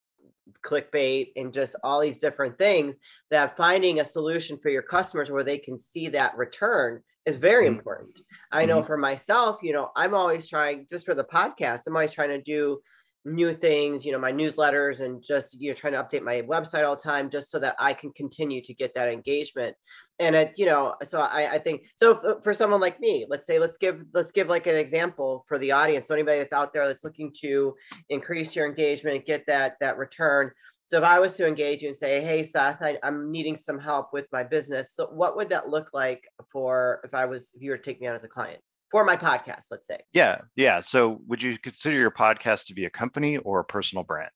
clickbait 0.63 1.29
and 1.37 1.55
just 1.55 1.75
all 1.83 2.01
these 2.01 2.19
different 2.19 2.59
things 2.59 2.99
that 3.31 3.57
finding 3.57 4.01
a 4.01 4.05
solution 4.05 4.59
for 4.59 4.69
your 4.69 4.83
customers 4.83 5.31
where 5.31 5.45
they 5.45 5.57
can 5.57 5.79
see 5.79 6.09
that 6.09 6.37
return 6.37 7.03
is 7.27 7.37
very 7.37 7.67
mm-hmm. 7.67 7.77
important. 7.77 8.21
I 8.53 8.65
know 8.65 8.79
mm-hmm. 8.79 8.87
for 8.87 8.97
myself, 8.97 9.59
you 9.63 9.73
know, 9.73 9.91
I'm 9.97 10.15
always 10.15 10.47
trying 10.47 10.87
just 10.89 11.07
for 11.07 11.15
the 11.15 11.25
podcast, 11.25 11.83
I'm 11.87 11.97
always 11.97 12.13
trying 12.13 12.31
to 12.31 12.43
do 12.43 12.81
new 13.25 13.55
things, 13.55 14.05
you 14.05 14.13
know, 14.13 14.19
my 14.19 14.33
newsletters 14.33 15.01
and 15.01 15.23
just 15.23 15.59
you 15.61 15.71
know 15.71 15.75
trying 15.75 15.95
to 15.95 16.03
update 16.03 16.23
my 16.23 16.43
website 16.43 16.87
all 16.87 16.97
the 16.97 17.03
time 17.03 17.31
just 17.31 17.51
so 17.51 17.59
that 17.59 17.75
I 17.79 17.95
can 17.95 18.13
continue 18.13 18.61
to 18.63 18.75
get 18.75 18.95
that 18.95 19.09
engagement. 19.09 19.75
And 20.19 20.37
it, 20.37 20.53
you 20.57 20.67
know, 20.67 20.95
so 21.05 21.21
I, 21.21 21.55
I 21.55 21.59
think 21.59 21.83
so 21.97 22.41
for 22.45 22.53
someone 22.53 22.81
like 22.81 23.01
me, 23.01 23.27
let's 23.29 23.47
say 23.47 23.59
let's 23.59 23.77
give 23.77 24.05
let's 24.13 24.31
give 24.31 24.49
like 24.49 24.67
an 24.67 24.77
example 24.77 25.45
for 25.49 25.59
the 25.59 25.73
audience. 25.73 26.07
So 26.07 26.15
anybody 26.15 26.39
that's 26.39 26.53
out 26.53 26.73
there 26.73 26.87
that's 26.87 27.05
looking 27.05 27.33
to 27.41 27.75
increase 28.11 28.55
your 28.55 28.67
engagement, 28.67 29.27
get 29.27 29.47
that 29.47 29.77
that 29.81 29.97
return. 29.97 30.51
So 30.87 30.99
if 30.99 31.05
I 31.05 31.19
was 31.19 31.35
to 31.35 31.47
engage 31.47 31.83
you 31.83 31.89
and 31.89 31.97
say, 31.97 32.23
"Hey, 32.23 32.43
Seth, 32.43 32.83
I, 32.83 32.99
am 33.03 33.33
needing 33.33 33.57
some 33.57 33.79
help 33.79 34.13
with 34.13 34.27
my 34.33 34.45
business," 34.45 34.95
so 34.95 35.07
what 35.07 35.37
would 35.37 35.49
that 35.49 35.69
look 35.69 35.89
like 35.93 36.25
for 36.53 37.01
if 37.05 37.15
I 37.15 37.25
was 37.25 37.51
if 37.55 37.63
you 37.63 37.71
were 37.71 37.79
to 37.79 37.83
take 37.83 38.01
me 38.01 38.07
on 38.07 38.15
as 38.15 38.25
a 38.25 38.29
client? 38.29 38.61
for 38.95 39.05
my 39.05 39.17
podcast, 39.17 39.65
let's 39.73 39.89
say. 39.89 39.99
Yeah, 40.13 40.43
yeah. 40.55 40.79
So 40.79 41.21
would 41.27 41.43
you 41.43 41.59
consider 41.59 41.97
your 41.97 42.13
podcast 42.13 42.67
to 42.67 42.75
be 42.75 42.85
a 42.85 42.91
company 42.91 43.39
or 43.39 43.59
a 43.59 43.65
personal 43.65 44.05
brand? 44.05 44.31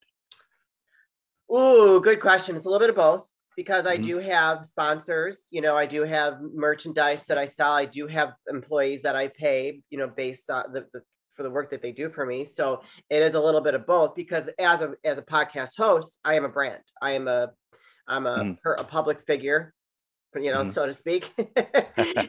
Ooh, 1.49 2.01
good 2.01 2.19
question. 2.19 2.57
It's 2.57 2.65
a 2.65 2.67
little 2.67 2.81
bit 2.81 2.89
of 2.89 2.97
both 2.97 3.25
because 3.55 3.85
I 3.85 3.95
mm-hmm. 3.95 4.03
do 4.03 4.17
have 4.17 4.67
sponsors. 4.67 5.47
You 5.49 5.61
know, 5.61 5.77
I 5.77 5.85
do 5.85 6.03
have 6.03 6.39
merchandise 6.53 7.25
that 7.27 7.37
I 7.37 7.45
sell. 7.45 7.71
I 7.71 7.85
do 7.85 8.05
have 8.07 8.33
employees 8.49 9.03
that 9.03 9.15
I 9.15 9.29
pay. 9.29 9.81
You 9.89 9.97
know, 9.97 10.09
based 10.09 10.49
on 10.49 10.73
the, 10.73 10.85
the 10.91 11.03
for 11.39 11.43
the 11.43 11.49
work 11.49 11.69
that 11.69 11.81
they 11.81 11.93
do 11.93 12.09
for 12.09 12.25
me. 12.25 12.43
So 12.43 12.81
it 13.09 13.23
is 13.23 13.33
a 13.33 13.39
little 13.39 13.61
bit 13.61 13.73
of 13.73 13.87
both 13.87 14.13
because 14.13 14.49
as 14.59 14.81
a 14.81 14.95
as 15.05 15.17
a 15.17 15.21
podcast 15.21 15.77
host, 15.77 16.17
I 16.25 16.35
am 16.35 16.43
a 16.43 16.49
brand. 16.49 16.81
I 17.01 17.13
am 17.13 17.29
a 17.29 17.51
I'm 18.09 18.27
a 18.27 18.35
mm. 18.39 18.57
a 18.77 18.83
public 18.83 19.21
figure 19.21 19.73
you 20.35 20.51
know, 20.51 20.59
mm-hmm. 20.61 20.71
so 20.71 20.85
to 20.85 20.93
speak. 20.93 21.31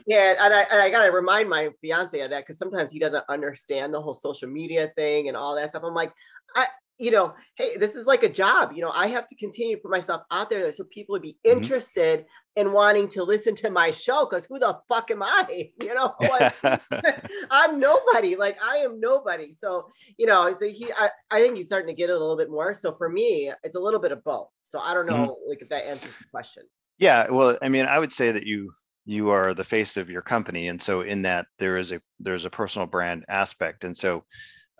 yeah, 0.06 0.34
and 0.38 0.54
I, 0.54 0.62
and 0.70 0.80
I 0.80 0.90
gotta 0.90 1.12
remind 1.12 1.50
my 1.50 1.70
fiance 1.80 2.18
of 2.20 2.30
that 2.30 2.44
because 2.44 2.56
sometimes 2.56 2.92
he 2.92 2.98
doesn't 2.98 3.24
understand 3.28 3.92
the 3.92 4.00
whole 4.00 4.14
social 4.14 4.48
media 4.48 4.90
thing 4.96 5.28
and 5.28 5.36
all 5.36 5.54
that 5.56 5.70
stuff. 5.70 5.82
I'm 5.84 5.92
like, 5.92 6.12
I, 6.56 6.66
you 7.00 7.10
know, 7.10 7.32
hey, 7.56 7.78
this 7.78 7.94
is 7.94 8.06
like 8.06 8.22
a 8.22 8.28
job. 8.28 8.72
You 8.74 8.82
know, 8.82 8.90
I 8.90 9.06
have 9.06 9.26
to 9.28 9.34
continue 9.34 9.76
to 9.76 9.82
put 9.82 9.90
myself 9.90 10.22
out 10.30 10.50
there 10.50 10.70
so 10.70 10.84
people 10.84 11.14
would 11.14 11.22
be 11.22 11.38
mm-hmm. 11.44 11.56
interested 11.56 12.26
in 12.56 12.72
wanting 12.72 13.08
to 13.08 13.22
listen 13.24 13.54
to 13.56 13.70
my 13.70 13.90
show. 13.90 14.26
Because 14.26 14.44
who 14.44 14.58
the 14.58 14.78
fuck 14.86 15.10
am 15.10 15.22
I? 15.22 15.70
You 15.82 15.94
know, 15.94 16.12
like 16.20 16.54
I'm 17.50 17.80
nobody. 17.80 18.36
Like 18.36 18.58
I 18.62 18.78
am 18.78 19.00
nobody. 19.00 19.56
So 19.58 19.88
you 20.18 20.26
know, 20.26 20.54
so 20.56 20.68
he, 20.68 20.92
I, 20.92 21.10
I 21.30 21.40
think 21.40 21.56
he's 21.56 21.66
starting 21.66 21.88
to 21.88 21.94
get 21.94 22.10
it 22.10 22.16
a 22.16 22.18
little 22.18 22.36
bit 22.36 22.50
more. 22.50 22.74
So 22.74 22.94
for 22.96 23.08
me, 23.08 23.50
it's 23.62 23.74
a 23.74 23.80
little 23.80 23.98
bit 23.98 24.12
of 24.12 24.22
both. 24.22 24.48
So 24.66 24.78
I 24.78 24.92
don't 24.92 25.06
mm-hmm. 25.06 25.22
know, 25.22 25.28
mm-hmm. 25.28 25.48
like 25.48 25.62
if 25.62 25.70
that 25.70 25.86
answers 25.86 26.12
the 26.18 26.26
question. 26.30 26.64
Yeah, 26.98 27.30
well, 27.30 27.56
I 27.62 27.70
mean, 27.70 27.86
I 27.86 27.98
would 27.98 28.12
say 28.12 28.30
that 28.30 28.44
you 28.44 28.72
you 29.06 29.30
are 29.30 29.54
the 29.54 29.64
face 29.64 29.96
of 29.96 30.10
your 30.10 30.22
company, 30.22 30.68
and 30.68 30.82
so 30.82 31.00
in 31.00 31.22
that 31.22 31.46
there 31.58 31.78
is 31.78 31.92
a 31.92 32.02
there's 32.18 32.44
a 32.44 32.50
personal 32.50 32.86
brand 32.86 33.24
aspect, 33.30 33.84
and 33.84 33.96
so 33.96 34.24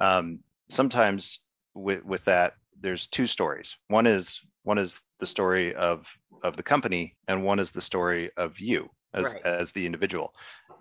um, 0.00 0.40
sometimes 0.68 1.40
with 1.74 2.04
with 2.04 2.24
that 2.24 2.54
there's 2.80 3.06
two 3.06 3.26
stories. 3.26 3.76
One 3.88 4.06
is 4.06 4.40
one 4.62 4.78
is 4.78 4.98
the 5.18 5.26
story 5.26 5.74
of 5.74 6.06
of 6.42 6.56
the 6.56 6.62
company, 6.62 7.16
and 7.28 7.44
one 7.44 7.58
is 7.58 7.70
the 7.70 7.82
story 7.82 8.30
of 8.36 8.58
you 8.58 8.88
as 9.14 9.26
right. 9.34 9.44
as 9.44 9.72
the 9.72 9.84
individual. 9.84 10.32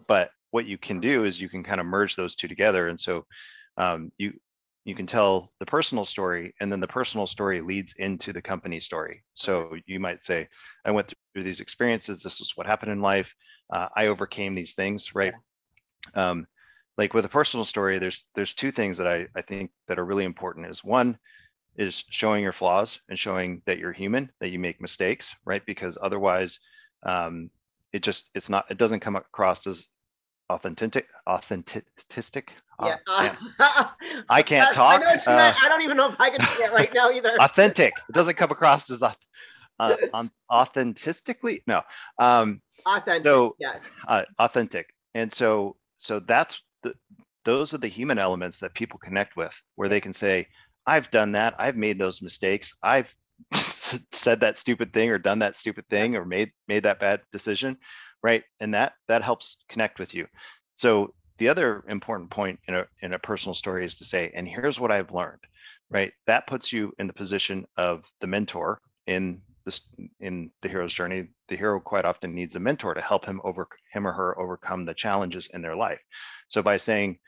But 0.08 0.32
what 0.52 0.66
you 0.66 0.78
can 0.78 1.00
do 1.00 1.26
is 1.26 1.40
you 1.40 1.50
can 1.50 1.64
kind 1.64 1.80
of 1.80 1.86
merge 1.86 2.16
those 2.16 2.36
two 2.36 2.48
together, 2.48 2.88
and 2.88 3.00
so 3.00 3.26
um, 3.78 4.12
you 4.18 4.34
you 4.86 4.96
can 4.96 5.06
tell 5.06 5.52
the 5.60 5.66
personal 5.66 6.06
story 6.06 6.54
and 6.60 6.72
then 6.72 6.80
the 6.80 6.88
personal 6.88 7.28
story 7.28 7.62
leads 7.62 7.94
into 7.98 8.34
the 8.34 8.42
company 8.42 8.80
story. 8.80 9.24
So 9.34 9.76
you 9.86 10.00
might 10.00 10.24
say 10.24 10.48
i 10.86 10.92
went 10.92 11.14
through 11.34 11.44
these 11.44 11.60
experiences. 11.60 12.24
This 12.24 12.42
is 12.42 12.54
what 12.56 12.66
happened 12.66 12.92
in 12.92 13.02
life. 13.02 13.34
Uh, 13.72 13.88
i 13.96 14.08
overcame 14.08 14.56
these 14.56 14.74
things 14.74 15.14
right? 15.14 15.34
Um, 16.16 16.48
like 17.00 17.14
with 17.14 17.24
a 17.24 17.30
personal 17.30 17.64
story 17.64 17.98
there's 17.98 18.26
there's 18.36 18.54
two 18.54 18.72
things 18.72 18.98
that 18.98 19.08
I, 19.08 19.26
I 19.34 19.42
think 19.42 19.72
that 19.88 19.98
are 19.98 20.06
really 20.06 20.26
important 20.26 20.68
is 20.68 20.84
one 20.84 21.18
is 21.78 22.04
showing 22.10 22.44
your 22.44 22.52
flaws 22.52 23.00
and 23.08 23.18
showing 23.18 23.62
that 23.66 23.80
you're 23.80 23.94
human 23.94 24.30
that 24.42 24.50
you 24.50 24.60
make 24.60 24.82
mistakes 24.82 25.34
right 25.46 25.66
because 25.66 25.98
otherwise 26.02 26.60
um, 27.04 27.50
it 27.94 28.04
just 28.04 28.32
it's 28.36 28.50
not 28.50 28.66
it 28.70 28.78
doesn't 28.78 29.00
come 29.00 29.16
across 29.16 29.66
as 29.66 29.88
authentic 30.50 31.08
authentic 31.26 32.52
yeah. 32.82 32.98
Uh, 33.08 33.90
I 34.30 34.42
can't 34.42 34.74
talk. 34.74 35.02
I, 35.02 35.16
uh, 35.16 35.54
I, 35.62 35.68
don't 35.68 35.82
even 35.82 35.98
know 35.98 36.10
if 36.10 36.16
I 36.18 36.30
can 36.30 36.40
say 36.40 36.64
it 36.64 36.72
right 36.72 36.90
now 36.94 37.12
either. 37.12 37.36
authentic. 37.42 37.94
It 38.08 38.14
doesn't 38.14 38.38
come 38.38 38.52
across 38.52 38.90
as 38.90 39.04
uh, 39.04 39.96
um, 40.14 40.32
authentically. 40.50 41.62
No. 41.68 41.82
Um, 42.20 42.62
authentic. 42.86 43.26
So, 43.26 43.58
yes. 43.60 43.82
Uh, 44.08 44.24
authentic. 44.40 44.94
And 45.14 45.34
so, 45.34 45.76
so 45.98 46.22
that's 46.22 46.62
the, 46.84 46.94
those 47.46 47.74
are 47.74 47.78
the 47.80 47.88
human 47.88 48.20
elements 48.20 48.60
that 48.60 48.74
people 48.74 49.00
connect 49.00 49.36
with, 49.36 49.54
where 49.76 49.90
they 49.90 50.02
can 50.02 50.14
say, 50.14 50.48
"I've 50.86 51.12
done 51.12 51.34
that. 51.34 51.56
I've 51.60 51.76
made 51.76 52.00
those 52.00 52.22
mistakes. 52.22 52.76
I've 52.84 53.14
said 53.54 54.42
that 54.42 54.58
stupid 54.58 54.94
thing, 54.94 55.10
or 55.10 55.18
done 55.18 55.40
that 55.40 55.56
stupid 55.56 55.88
thing, 55.90 56.16
or 56.16 56.26
made 56.26 56.52
made 56.68 56.84
that 56.84 57.00
bad 57.00 57.22
decision." 57.32 57.78
Right. 58.22 58.44
And 58.60 58.74
that 58.74 58.94
that 59.08 59.24
helps 59.24 59.58
connect 59.70 60.00
with 60.00 60.14
you. 60.14 60.28
So 60.78 61.14
the 61.40 61.48
other 61.48 61.84
important 61.88 62.30
point 62.30 62.60
in 62.68 62.76
a 62.76 62.86
in 63.02 63.14
a 63.14 63.20
personal 63.20 63.56
story 63.56 63.86
is 63.86 63.96
to 63.96 64.06
say, 64.06 64.32
and 64.36 64.48
here's 64.48 64.80
what 64.80 64.92
I've 64.92 65.12
learned, 65.12 65.40
right? 65.90 66.12
That 66.28 66.48
puts 66.48 66.72
you 66.72 66.94
in 67.00 67.08
the 67.08 67.14
position 67.14 67.66
of 67.78 68.04
the 68.22 68.28
mentor 68.28 68.82
in 69.08 69.42
this 69.66 69.82
in 70.20 70.52
the 70.62 70.70
hero's 70.70 70.94
journey. 70.94 71.30
The 71.48 71.56
hero 71.56 71.80
quite 71.80 72.06
often 72.06 72.36
needs 72.36 72.56
a 72.56 72.60
mentor 72.60 72.94
to 72.94 73.02
help 73.02 73.26
him 73.26 73.42
over 73.44 73.68
him 73.92 74.06
or 74.06 74.12
her 74.12 74.40
overcome 74.40 74.86
the 74.86 74.94
challenges 74.94 75.50
in 75.54 75.62
their 75.62 75.76
life. 75.76 76.00
So 76.50 76.62
by 76.62 76.78
saying, 76.78 77.20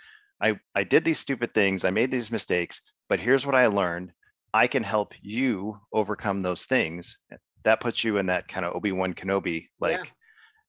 I, 0.42 0.60
I 0.76 0.84
did 0.84 1.06
these 1.06 1.20
stupid 1.20 1.54
things, 1.54 1.86
I 1.86 1.92
made 1.92 2.12
these 2.12 2.32
mistakes, 2.32 2.82
but 3.08 3.20
here's 3.20 3.46
what 3.46 3.56
I 3.56 3.68
learned. 3.68 4.12
I 4.54 4.68
can 4.68 4.84
help 4.84 5.14
you 5.22 5.80
overcome 5.94 6.42
those 6.42 6.66
things. 6.66 7.18
Eh, 7.32 7.38
that 7.64 7.80
puts 7.80 8.04
you 8.04 8.18
in 8.18 8.26
that 8.26 8.48
kind 8.48 8.66
of 8.66 8.76
Obi-Wan 8.76 9.14
Kenobi, 9.14 9.70
like, 9.80 9.98
yeah. 9.98 10.04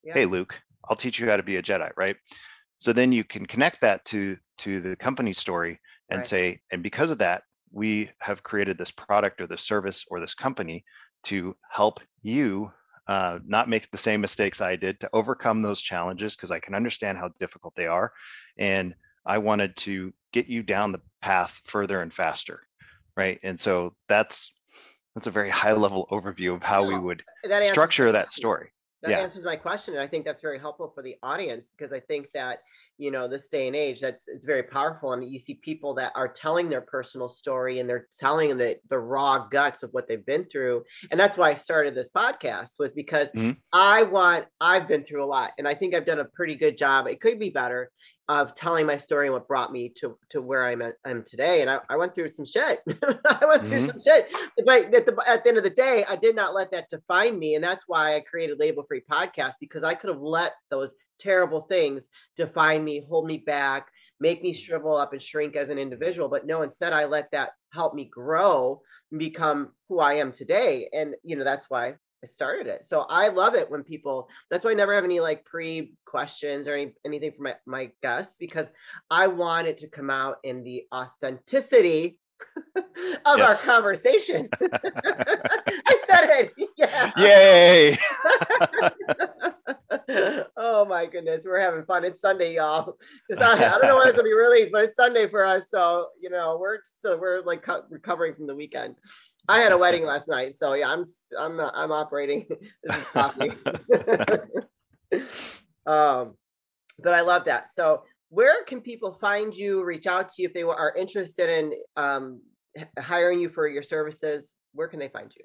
Yeah. 0.04 0.14
hey 0.14 0.26
Luke, 0.26 0.54
I'll 0.88 0.96
teach 0.96 1.18
you 1.18 1.28
how 1.28 1.36
to 1.36 1.42
be 1.42 1.56
a 1.56 1.62
Jedi, 1.62 1.90
right? 1.96 2.16
So 2.78 2.92
then 2.92 3.12
you 3.12 3.24
can 3.24 3.46
connect 3.46 3.80
that 3.80 4.04
to 4.06 4.36
to 4.58 4.80
the 4.80 4.96
company 4.96 5.32
story 5.32 5.80
and 6.10 6.18
right. 6.18 6.26
say, 6.26 6.60
and 6.70 6.82
because 6.82 7.10
of 7.10 7.18
that, 7.18 7.42
we 7.70 8.10
have 8.20 8.42
created 8.42 8.76
this 8.76 8.90
product 8.90 9.40
or 9.40 9.46
this 9.46 9.62
service 9.62 10.04
or 10.08 10.20
this 10.20 10.34
company 10.34 10.84
to 11.24 11.56
help 11.70 12.00
you 12.22 12.70
uh, 13.06 13.38
not 13.46 13.68
make 13.68 13.90
the 13.90 13.98
same 13.98 14.20
mistakes 14.20 14.60
I 14.60 14.76
did 14.76 15.00
to 15.00 15.10
overcome 15.12 15.62
those 15.62 15.80
challenges 15.80 16.36
because 16.36 16.50
I 16.50 16.60
can 16.60 16.74
understand 16.74 17.18
how 17.18 17.30
difficult 17.40 17.74
they 17.76 17.86
are. 17.86 18.12
And 18.58 18.94
I 19.26 19.38
wanted 19.38 19.76
to 19.78 20.12
get 20.32 20.46
you 20.46 20.62
down 20.62 20.92
the 20.92 21.00
path 21.20 21.60
further 21.66 22.00
and 22.02 22.12
faster. 22.12 22.60
Right. 23.16 23.38
And 23.42 23.58
so 23.58 23.94
that's 24.08 24.50
that's 25.14 25.26
a 25.26 25.30
very 25.30 25.50
high 25.50 25.72
level 25.72 26.06
overview 26.10 26.54
of 26.54 26.62
how 26.62 26.84
we 26.84 26.98
would 26.98 27.22
that 27.44 27.66
structure 27.66 28.12
that 28.12 28.32
story 28.32 28.70
that 29.02 29.10
yeah. 29.10 29.18
answers 29.18 29.44
my 29.44 29.56
question 29.56 29.94
and 29.94 30.02
i 30.02 30.06
think 30.06 30.24
that's 30.24 30.42
very 30.42 30.58
helpful 30.58 30.90
for 30.94 31.02
the 31.02 31.16
audience 31.22 31.68
because 31.76 31.92
i 31.92 32.00
think 32.00 32.26
that 32.32 32.60
you 32.98 33.10
know 33.10 33.26
this 33.26 33.48
day 33.48 33.66
and 33.66 33.74
age 33.74 34.00
that's 34.00 34.28
it's 34.28 34.44
very 34.44 34.62
powerful 34.62 35.12
and 35.12 35.28
you 35.28 35.38
see 35.38 35.54
people 35.54 35.94
that 35.94 36.12
are 36.14 36.28
telling 36.28 36.68
their 36.68 36.80
personal 36.80 37.28
story 37.28 37.80
and 37.80 37.88
they're 37.88 38.06
telling 38.18 38.56
the 38.56 38.78
the 38.90 38.98
raw 38.98 39.46
guts 39.48 39.82
of 39.82 39.90
what 39.92 40.06
they've 40.06 40.26
been 40.26 40.44
through 40.44 40.82
and 41.10 41.18
that's 41.18 41.36
why 41.36 41.50
i 41.50 41.54
started 41.54 41.94
this 41.94 42.08
podcast 42.14 42.72
was 42.78 42.92
because 42.92 43.28
mm-hmm. 43.30 43.52
i 43.72 44.02
want 44.04 44.44
i've 44.60 44.86
been 44.86 45.04
through 45.04 45.24
a 45.24 45.26
lot 45.26 45.52
and 45.58 45.66
i 45.66 45.74
think 45.74 45.94
i've 45.94 46.06
done 46.06 46.20
a 46.20 46.24
pretty 46.24 46.54
good 46.54 46.76
job 46.76 47.06
it 47.06 47.20
could 47.20 47.38
be 47.38 47.50
better 47.50 47.90
of 48.28 48.54
telling 48.54 48.86
my 48.86 48.96
story 48.96 49.26
and 49.26 49.34
what 49.34 49.48
brought 49.48 49.72
me 49.72 49.92
to 49.96 50.16
to 50.30 50.40
where 50.40 50.64
I'm 50.64 50.80
at 50.80 50.94
I'm 51.04 51.24
today. 51.24 51.60
And 51.60 51.68
I, 51.68 51.80
I 51.88 51.96
went 51.96 52.14
through 52.14 52.32
some 52.32 52.44
shit. 52.44 52.80
I 52.88 53.44
went 53.46 53.66
through 53.66 53.78
mm-hmm. 53.78 53.86
some 53.86 54.00
shit. 54.00 54.28
But 54.64 54.94
at 54.94 55.06
the, 55.06 55.16
at 55.26 55.42
the 55.42 55.48
end 55.48 55.58
of 55.58 55.64
the 55.64 55.70
day, 55.70 56.04
I 56.08 56.16
did 56.16 56.36
not 56.36 56.54
let 56.54 56.70
that 56.70 56.88
define 56.88 57.38
me. 57.38 57.56
And 57.56 57.64
that's 57.64 57.84
why 57.86 58.14
I 58.14 58.20
created 58.20 58.60
Label 58.60 58.84
Free 58.86 59.02
Podcast 59.10 59.54
because 59.60 59.82
I 59.82 59.94
could 59.94 60.10
have 60.10 60.22
let 60.22 60.52
those 60.70 60.94
terrible 61.18 61.62
things 61.62 62.08
define 62.36 62.84
me, 62.84 63.04
hold 63.08 63.26
me 63.26 63.38
back, 63.38 63.88
make 64.20 64.42
me 64.42 64.52
shrivel 64.52 64.96
up 64.96 65.12
and 65.12 65.20
shrink 65.20 65.56
as 65.56 65.68
an 65.68 65.78
individual. 65.78 66.28
But 66.28 66.46
no, 66.46 66.62
instead 66.62 66.92
I 66.92 67.06
let 67.06 67.30
that 67.32 67.50
help 67.72 67.94
me 67.94 68.04
grow 68.04 68.80
and 69.10 69.18
become 69.18 69.70
who 69.88 69.98
I 69.98 70.14
am 70.14 70.32
today. 70.32 70.88
And 70.92 71.16
you 71.24 71.36
know, 71.36 71.44
that's 71.44 71.68
why 71.68 71.94
I 72.22 72.26
started 72.26 72.66
it. 72.68 72.86
So 72.86 73.00
I 73.08 73.28
love 73.28 73.54
it 73.54 73.70
when 73.70 73.82
people, 73.82 74.28
that's 74.50 74.64
why 74.64 74.70
I 74.70 74.74
never 74.74 74.94
have 74.94 75.04
any 75.04 75.18
like 75.20 75.44
pre 75.44 75.94
questions 76.04 76.68
or 76.68 76.74
any, 76.74 76.92
anything 77.04 77.32
for 77.32 77.42
my, 77.42 77.56
my 77.66 77.90
guests 78.00 78.36
because 78.38 78.70
I 79.10 79.26
want 79.26 79.66
it 79.66 79.78
to 79.78 79.88
come 79.88 80.08
out 80.08 80.36
in 80.44 80.62
the 80.62 80.84
authenticity 80.94 82.18
of 83.26 83.40
our 83.40 83.56
conversation. 83.56 84.48
I 84.60 85.98
said 86.08 86.30
it. 86.30 86.52
Yeah. 86.76 87.10
Yay. 87.16 87.98
oh 90.56 90.84
my 90.84 91.06
goodness. 91.06 91.44
We're 91.44 91.60
having 91.60 91.84
fun. 91.84 92.04
It's 92.04 92.20
Sunday, 92.20 92.54
y'all. 92.54 92.96
It's 93.28 93.40
not, 93.40 93.58
I 93.58 93.70
don't 93.70 93.88
know 93.88 93.96
when 93.96 94.08
it's 94.08 94.16
gonna 94.16 94.28
be 94.28 94.34
released, 94.34 94.70
but 94.72 94.84
it's 94.84 94.96
Sunday 94.96 95.28
for 95.28 95.44
us. 95.44 95.70
So, 95.70 96.08
you 96.20 96.30
know, 96.30 96.58
we're 96.60 96.78
still, 96.84 97.18
we're 97.20 97.42
like 97.42 97.66
recovering 97.90 98.34
from 98.34 98.46
the 98.46 98.54
weekend. 98.54 98.96
I 99.48 99.60
had 99.60 99.72
a 99.72 99.78
wedding 99.78 100.04
last 100.04 100.28
night, 100.28 100.56
so 100.56 100.74
yeah, 100.74 100.90
I'm 100.90 101.04
I'm 101.38 101.60
I'm 101.60 101.92
operating. 101.92 102.46
this 102.82 102.96
is 102.96 103.04
coffee. 103.04 103.50
um, 105.86 106.34
but 107.02 107.14
I 107.14 107.22
love 107.22 107.46
that. 107.46 107.72
So, 107.72 108.02
where 108.30 108.64
can 108.64 108.80
people 108.80 109.18
find 109.20 109.54
you? 109.54 109.84
Reach 109.84 110.06
out 110.06 110.30
to 110.32 110.42
you 110.42 110.48
if 110.48 110.54
they 110.54 110.62
are 110.62 110.94
interested 110.96 111.48
in 111.48 111.72
um, 111.96 112.40
hiring 112.98 113.40
you 113.40 113.48
for 113.48 113.68
your 113.68 113.82
services. 113.82 114.54
Where 114.74 114.88
can 114.88 114.98
they 114.98 115.08
find 115.08 115.30
you? 115.36 115.44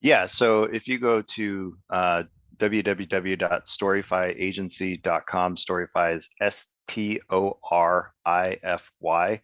Yeah, 0.00 0.26
so 0.26 0.64
if 0.64 0.88
you 0.88 0.98
go 0.98 1.22
to 1.22 1.78
uh, 1.90 2.24
www.storifyagency.com, 2.56 5.56
Storify 5.56 6.16
is 6.16 6.28
S 6.40 6.66
T 6.88 7.20
O 7.30 7.58
R 7.70 8.12
I 8.24 8.58
F 8.62 8.90
Y 9.00 9.40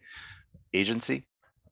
agency 0.73 1.25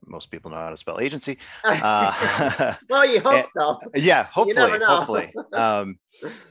most 0.07 0.31
people 0.31 0.51
know 0.51 0.57
how 0.57 0.69
to 0.69 0.77
spell 0.77 0.99
agency. 0.99 1.37
Uh, 1.65 2.75
well, 2.89 3.05
you 3.05 3.19
hope 3.19 3.33
and, 3.33 3.45
so. 3.55 3.79
Yeah, 3.95 4.23
hopefully, 4.23 4.79
hopefully. 4.85 5.33
Um, 5.53 5.99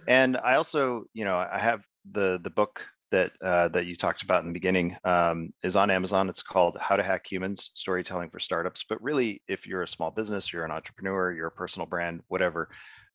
and 0.06 0.36
I 0.36 0.54
also, 0.54 1.04
you 1.14 1.24
know, 1.24 1.36
I 1.36 1.58
have 1.58 1.82
the 2.12 2.40
the 2.42 2.50
book 2.50 2.84
that 3.10 3.32
uh, 3.42 3.68
that 3.68 3.86
you 3.86 3.96
talked 3.96 4.22
about 4.22 4.42
in 4.42 4.48
the 4.48 4.52
beginning 4.52 4.96
um, 5.04 5.52
is 5.62 5.76
on 5.76 5.90
Amazon. 5.90 6.28
It's 6.28 6.42
called 6.42 6.76
How 6.80 6.96
to 6.96 7.02
Hack 7.02 7.30
Humans: 7.30 7.70
Storytelling 7.74 8.30
for 8.30 8.40
Startups. 8.40 8.84
But 8.88 9.02
really, 9.02 9.42
if 9.48 9.66
you're 9.66 9.82
a 9.82 9.88
small 9.88 10.10
business, 10.10 10.52
you're 10.52 10.64
an 10.64 10.70
entrepreneur, 10.70 11.32
you're 11.32 11.48
a 11.48 11.52
personal 11.52 11.86
brand, 11.86 12.22
whatever, 12.28 12.68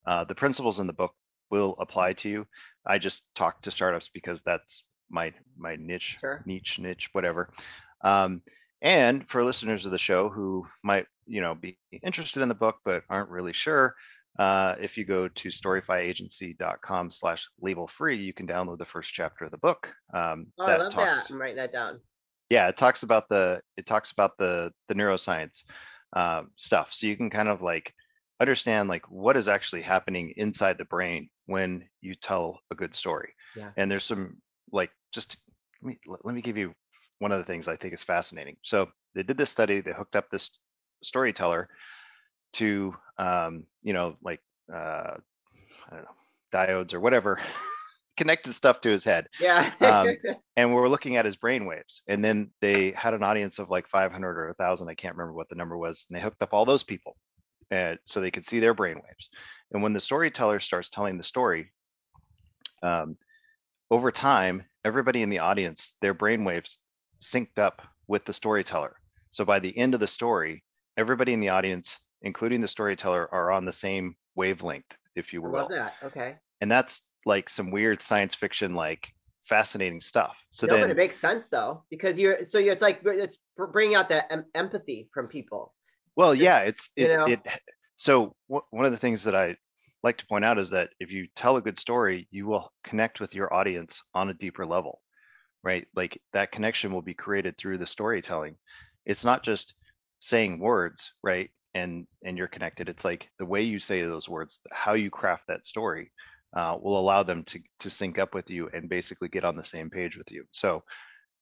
uh, 0.05 0.23
the 0.23 0.35
principles 0.35 0.79
in 0.79 0.87
the 0.87 0.93
book 0.93 1.13
will 1.51 1.75
apply 1.79 2.13
to 2.13 2.29
you. 2.29 2.47
I 2.85 2.97
just 2.97 3.23
talk 3.35 3.61
to 3.63 3.71
startups 3.71 4.09
because 4.13 4.41
that's 4.41 4.85
my 5.09 5.33
my 5.57 5.75
niche, 5.75 6.17
Sure. 6.19 6.41
niche, 6.45 6.79
niche, 6.79 7.09
whatever. 7.11 7.51
Um, 8.01 8.41
and 8.81 9.27
for 9.29 9.43
listeners 9.43 9.85
of 9.85 9.91
the 9.91 9.97
show 9.97 10.29
who 10.29 10.65
might, 10.83 11.05
you 11.25 11.41
know, 11.41 11.55
be 11.55 11.77
interested 12.03 12.41
in 12.41 12.49
the 12.49 12.55
book 12.55 12.77
but 12.85 13.03
aren't 13.09 13.29
really 13.29 13.53
sure, 13.53 13.95
uh, 14.37 14.75
if 14.79 14.97
you 14.97 15.05
go 15.05 15.27
to 15.27 15.49
storifyagency.com 15.49 17.11
slash 17.11 17.47
label 17.61 17.87
free, 17.87 18.17
you 18.17 18.33
can 18.33 18.47
download 18.47 18.77
the 18.77 18.85
first 18.85 19.13
chapter 19.13 19.45
of 19.45 19.51
the 19.51 19.57
book. 19.57 19.91
Um, 20.13 20.47
Oh, 20.57 20.65
I 20.65 20.77
love 20.77 20.93
talks, 20.93 21.27
that. 21.27 21.33
I'm 21.33 21.41
writing 21.41 21.57
that 21.57 21.71
down. 21.73 21.99
yeah, 22.49 22.67
it 22.69 22.77
talks 22.77 23.03
about 23.03 23.29
the 23.29 23.61
it 23.77 23.85
talks 23.85 24.11
about 24.11 24.37
the 24.37 24.71
the 24.87 24.95
neuroscience 24.95 25.63
um, 26.13 26.51
stuff. 26.55 26.89
So 26.91 27.07
you 27.07 27.17
can 27.17 27.29
kind 27.29 27.49
of 27.49 27.61
like 27.61 27.93
understand 28.39 28.87
like 28.89 29.09
what 29.11 29.35
is 29.37 29.47
actually 29.49 29.81
happening 29.81 30.33
inside 30.37 30.77
the 30.77 30.85
brain 30.85 31.29
when 31.45 31.87
you 32.01 32.15
tell 32.15 32.59
a 32.71 32.75
good 32.75 32.95
story. 32.95 33.33
Yeah. 33.55 33.71
And 33.77 33.91
there's 33.91 34.05
some 34.05 34.37
like 34.71 34.91
just 35.11 35.37
let 35.81 35.89
me 35.89 35.99
let 36.23 36.33
me 36.35 36.41
give 36.41 36.57
you 36.57 36.73
one 37.19 37.31
of 37.31 37.37
the 37.37 37.45
things 37.45 37.67
I 37.67 37.75
think 37.75 37.93
is 37.93 38.03
fascinating. 38.03 38.57
So 38.63 38.89
they 39.13 39.23
did 39.23 39.37
this 39.37 39.49
study. 39.49 39.81
They 39.81 39.93
hooked 39.93 40.15
up 40.15 40.29
this 40.29 40.59
storyteller 41.03 41.69
to 42.53 42.93
um, 43.17 43.65
you 43.83 43.93
know 43.93 44.15
like 44.23 44.41
uh, 44.73 45.15
I 45.89 45.95
don't 45.95 46.03
know 46.03 46.09
diodes 46.51 46.93
or 46.93 46.99
whatever 46.99 47.39
connected 48.17 48.53
stuff 48.53 48.81
to 48.81 48.89
his 48.89 49.03
head 49.03 49.27
Yeah. 49.39 49.71
Um, 49.81 50.15
and 50.57 50.69
we 50.73 50.81
were 50.81 50.89
looking 50.89 51.15
at 51.15 51.25
his 51.25 51.35
brain 51.35 51.65
waves 51.65 52.01
and 52.07 52.23
then 52.23 52.51
they 52.61 52.91
had 52.91 53.13
an 53.13 53.23
audience 53.23 53.59
of 53.59 53.69
like 53.69 53.87
500 53.87 54.37
or 54.37 54.47
1000 54.47 54.89
i 54.89 54.93
can't 54.95 55.15
remember 55.15 55.33
what 55.33 55.47
the 55.49 55.55
number 55.55 55.77
was 55.77 56.05
and 56.09 56.17
they 56.17 56.21
hooked 56.21 56.41
up 56.41 56.53
all 56.53 56.65
those 56.65 56.83
people 56.83 57.15
and 57.71 57.99
so 58.05 58.19
they 58.19 58.31
could 58.31 58.45
see 58.45 58.59
their 58.59 58.73
brain 58.73 58.95
waves 58.95 59.29
and 59.71 59.83
when 59.83 59.93
the 59.93 60.01
storyteller 60.01 60.59
starts 60.59 60.89
telling 60.89 61.17
the 61.17 61.23
story 61.23 61.71
um, 62.81 63.15
over 63.91 64.11
time 64.11 64.63
everybody 64.83 65.21
in 65.21 65.29
the 65.29 65.39
audience 65.39 65.93
their 66.01 66.13
brain 66.13 66.43
waves 66.43 66.79
synced 67.21 67.57
up 67.57 67.81
with 68.07 68.25
the 68.25 68.33
storyteller 68.33 68.95
so 69.31 69.45
by 69.45 69.59
the 69.59 69.75
end 69.77 69.93
of 69.93 69.99
the 69.99 70.07
story 70.07 70.63
everybody 70.97 71.33
in 71.33 71.39
the 71.39 71.49
audience 71.49 71.99
including 72.21 72.61
the 72.61 72.67
storyteller 72.67 73.33
are 73.33 73.51
on 73.51 73.65
the 73.65 73.73
same 73.73 74.15
wavelength 74.35 74.85
if 75.15 75.33
you 75.33 75.41
I 75.43 75.47
will 75.47 75.53
love 75.53 75.69
that. 75.69 75.93
Okay. 76.03 76.35
and 76.61 76.71
that's 76.71 77.01
like 77.25 77.49
some 77.49 77.71
weird 77.71 78.01
science 78.01 78.35
fiction 78.35 78.73
like 78.73 79.07
fascinating 79.47 79.99
stuff 79.99 80.37
so 80.51 80.67
no, 80.67 80.75
then 80.75 80.91
it 80.91 80.97
makes 80.97 81.17
sense 81.17 81.49
though 81.49 81.83
because 81.89 82.19
you're 82.19 82.45
so 82.45 82.59
you're, 82.59 82.73
it's 82.73 82.81
like 82.81 83.01
it's 83.03 83.37
bringing 83.57 83.95
out 83.95 84.09
that 84.09 84.31
em- 84.31 84.45
empathy 84.53 85.09
from 85.13 85.27
people. 85.27 85.73
well 86.15 86.35
yeah 86.35 86.59
it's 86.59 86.89
you 86.95 87.07
know? 87.07 87.25
it 87.25 87.39
so 87.95 88.35
wh- 88.47 88.71
one 88.71 88.85
of 88.85 88.91
the 88.91 88.97
things 88.97 89.23
that 89.23 89.35
i 89.35 89.55
like 90.03 90.17
to 90.17 90.25
point 90.27 90.45
out 90.45 90.57
is 90.59 90.69
that 90.69 90.89
if 90.99 91.11
you 91.11 91.27
tell 91.35 91.57
a 91.57 91.61
good 91.61 91.77
story 91.77 92.27
you 92.31 92.45
will 92.45 92.71
connect 92.83 93.19
with 93.19 93.33
your 93.33 93.53
audience 93.53 94.01
on 94.13 94.29
a 94.29 94.33
deeper 94.35 94.65
level 94.65 95.01
right? 95.63 95.87
Like 95.95 96.21
that 96.33 96.51
connection 96.51 96.93
will 96.93 97.01
be 97.01 97.13
created 97.13 97.57
through 97.57 97.77
the 97.77 97.87
storytelling. 97.87 98.55
It's 99.05 99.25
not 99.25 99.43
just 99.43 99.73
saying 100.21 100.59
words 100.59 101.11
right 101.23 101.49
and 101.73 102.07
and 102.23 102.37
you're 102.37 102.47
connected. 102.47 102.89
It's 102.89 103.05
like 103.05 103.29
the 103.39 103.45
way 103.45 103.63
you 103.63 103.79
say 103.79 104.03
those 104.03 104.29
words 104.29 104.59
how 104.71 104.93
you 104.93 105.09
craft 105.09 105.43
that 105.47 105.65
story 105.65 106.11
uh, 106.55 106.77
will 106.81 106.99
allow 106.99 107.23
them 107.23 107.43
to 107.45 107.59
to 107.79 107.89
sync 107.89 108.17
up 108.19 108.33
with 108.33 108.49
you 108.49 108.69
and 108.73 108.89
basically 108.89 109.29
get 109.29 109.45
on 109.45 109.55
the 109.55 109.63
same 109.63 109.89
page 109.89 110.17
with 110.17 110.31
you. 110.31 110.45
So 110.51 110.83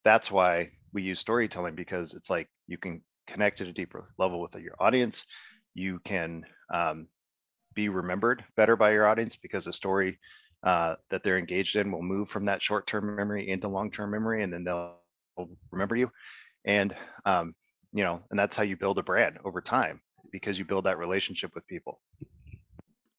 that's 0.04 0.32
why 0.32 0.72
we 0.94 1.02
use 1.02 1.20
storytelling 1.20 1.76
because 1.76 2.14
it's 2.14 2.30
like 2.30 2.48
you 2.68 2.78
can 2.78 3.02
connect 3.28 3.62
at 3.62 3.68
a 3.68 3.74
deeper 3.74 4.10
level 4.18 4.42
with 4.42 4.56
your 4.56 4.76
audience. 4.80 5.24
You 5.74 6.00
can 6.06 6.46
um, 6.74 7.08
be 7.74 7.90
remembered 7.90 8.44
better 8.56 8.76
by 8.76 8.92
your 8.92 9.08
audience 9.08 9.36
because 9.36 9.66
the 9.66 9.74
story 9.74 10.20
uh, 10.64 10.96
that 11.10 11.24
they're 11.24 11.38
engaged 11.38 11.76
in 11.76 11.92
will 11.92 12.02
move 12.02 12.30
from 12.30 12.46
that 12.46 12.62
short-term 12.62 13.16
memory 13.16 13.50
into 13.50 13.68
long-term 13.68 14.12
memory 14.12 14.44
and 14.44 14.52
then 14.52 14.64
they'll 14.64 14.96
remember 15.72 15.96
you 15.96 16.10
and 16.66 16.96
um, 17.26 17.54
you 17.94 18.04
know 18.04 18.22
and 18.32 18.40
that's 18.40 18.56
how 18.56 18.64
you 18.64 18.76
build 18.76 18.98
a 18.98 19.04
brand 19.04 19.38
over 19.46 19.62
time 19.62 20.02
because 20.32 20.58
you 20.60 20.66
build 20.66 20.86
that 20.86 20.98
relationship 20.98 21.52
with 21.54 21.66
people 21.68 22.00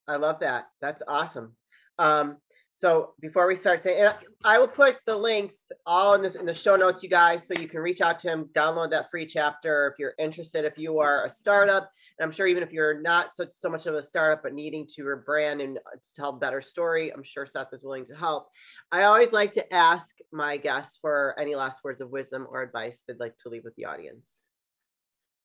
I 0.09 0.15
love 0.15 0.39
that. 0.39 0.69
That's 0.81 1.03
awesome. 1.07 1.55
Um, 1.99 2.37
so 2.79 3.11
before 3.19 3.45
we 3.45 3.57
start 3.57 3.81
saying, 3.81 4.05
and 4.05 4.15
I 4.45 4.57
will 4.57 4.69
put 4.69 4.99
the 5.05 5.17
links 5.17 5.69
all 5.85 6.13
in 6.13 6.21
this 6.21 6.35
in 6.35 6.45
the 6.45 6.53
show 6.53 6.77
notes, 6.77 7.03
you 7.03 7.09
guys, 7.09 7.45
so 7.45 7.53
you 7.59 7.67
can 7.67 7.81
reach 7.81 7.99
out 7.99 8.21
to 8.21 8.29
him, 8.29 8.49
download 8.55 8.91
that 8.91 9.11
free 9.11 9.25
chapter 9.25 9.89
if 9.91 9.99
you're 9.99 10.13
interested. 10.17 10.63
If 10.63 10.77
you 10.77 10.99
are 10.99 11.25
a 11.25 11.29
startup, 11.29 11.91
and 12.17 12.25
I'm 12.25 12.31
sure 12.31 12.47
even 12.47 12.63
if 12.63 12.71
you're 12.71 13.01
not 13.01 13.35
so 13.35 13.47
so 13.53 13.69
much 13.69 13.85
of 13.85 13.95
a 13.95 14.01
startup 14.01 14.43
but 14.43 14.53
needing 14.53 14.87
to 14.95 15.03
rebrand 15.03 15.61
and 15.61 15.77
uh, 15.79 15.97
tell 16.15 16.29
a 16.29 16.39
better 16.39 16.61
story, 16.61 17.11
I'm 17.13 17.21
sure 17.21 17.45
Seth 17.45 17.73
is 17.73 17.83
willing 17.83 18.05
to 18.05 18.15
help. 18.15 18.47
I 18.93 19.03
always 19.03 19.33
like 19.33 19.51
to 19.55 19.73
ask 19.73 20.15
my 20.31 20.55
guests 20.55 20.99
for 21.01 21.35
any 21.37 21.55
last 21.55 21.83
words 21.83 21.99
of 21.99 22.11
wisdom 22.11 22.47
or 22.49 22.61
advice 22.61 23.01
they'd 23.05 23.19
like 23.19 23.37
to 23.39 23.49
leave 23.49 23.65
with 23.65 23.75
the 23.75 23.87
audience. 23.87 24.39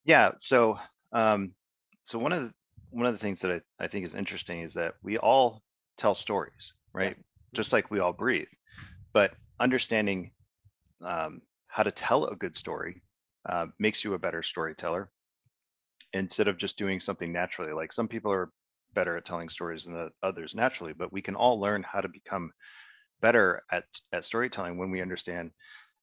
yeah 0.05 0.31
so 0.39 0.79
um, 1.11 1.51
so 2.05 2.17
one 2.17 2.31
of 2.31 2.43
the 2.43 2.53
one 2.91 3.07
of 3.07 3.13
the 3.13 3.19
things 3.19 3.41
that 3.41 3.51
I, 3.51 3.83
I 3.83 3.87
think 3.87 4.05
is 4.05 4.15
interesting 4.15 4.61
is 4.61 4.73
that 4.75 4.93
we 5.03 5.17
all 5.17 5.61
tell 5.97 6.15
stories 6.15 6.71
right? 6.95 7.17
Just 7.53 7.73
like 7.73 7.91
we 7.91 7.99
all 7.99 8.13
breathe. 8.13 8.47
But 9.13 9.31
understanding 9.59 10.31
um, 11.05 11.41
how 11.67 11.83
to 11.83 11.91
tell 11.91 12.25
a 12.25 12.35
good 12.35 12.55
story 12.55 13.01
uh, 13.47 13.67
makes 13.79 14.03
you 14.03 14.13
a 14.13 14.19
better 14.19 14.43
storyteller. 14.43 15.09
Instead 16.13 16.47
of 16.47 16.57
just 16.57 16.77
doing 16.77 17.01
something 17.01 17.33
naturally 17.33 17.73
like 17.73 17.91
some 17.91 18.07
people 18.07 18.31
are 18.31 18.49
better 18.93 19.17
at 19.17 19.25
telling 19.25 19.49
stories 19.49 19.83
than 19.83 19.93
the 19.93 20.09
others 20.23 20.55
naturally 20.55 20.93
but 20.93 21.11
we 21.11 21.21
can 21.21 21.35
all 21.35 21.59
learn 21.59 21.83
how 21.83 21.99
to 21.99 22.07
become 22.07 22.49
better 23.21 23.61
at 23.71 23.83
at 24.13 24.23
storytelling 24.23 24.77
when 24.77 24.91
we 24.91 25.01
understand 25.01 25.51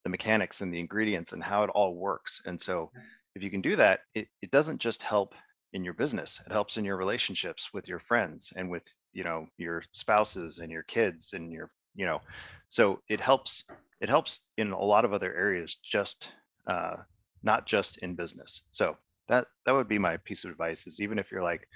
the 0.04 0.10
mechanics 0.10 0.60
and 0.60 0.72
the 0.72 0.80
ingredients 0.80 1.32
and 1.32 1.42
how 1.42 1.62
it 1.62 1.70
all 1.70 1.94
works. 1.94 2.40
And 2.46 2.60
so 2.60 2.90
if 3.34 3.42
you 3.42 3.50
can 3.50 3.60
do 3.60 3.76
that 3.76 4.00
it, 4.14 4.28
it 4.42 4.50
doesn't 4.50 4.80
just 4.80 5.02
help 5.02 5.34
in 5.72 5.84
your 5.84 5.94
business. 5.94 6.40
It 6.46 6.52
helps 6.52 6.76
in 6.76 6.84
your 6.84 6.96
relationships 6.96 7.70
with 7.72 7.88
your 7.88 7.98
friends 7.98 8.52
and 8.56 8.70
with 8.70 8.84
you 9.12 9.24
know 9.24 9.46
your 9.58 9.82
spouses 9.92 10.58
and 10.58 10.70
your 10.70 10.82
kids 10.84 11.32
and 11.32 11.52
your 11.52 11.70
you 11.94 12.06
know 12.06 12.20
so 12.68 13.00
it 13.08 13.20
helps 13.20 13.64
it 14.00 14.08
helps 14.08 14.40
in 14.56 14.72
a 14.72 14.78
lot 14.78 15.04
of 15.04 15.12
other 15.12 15.34
areas 15.34 15.76
just 15.76 16.28
uh, 16.66 16.96
not 17.42 17.66
just 17.66 17.98
in 17.98 18.14
business. 18.14 18.62
So 18.72 18.96
that 19.28 19.46
that 19.66 19.72
would 19.72 19.88
be 19.88 19.98
my 19.98 20.16
piece 20.18 20.44
of 20.44 20.50
advice 20.50 20.86
is 20.86 21.00
even 21.00 21.18
if 21.18 21.30
you're 21.30 21.42
like 21.42 21.66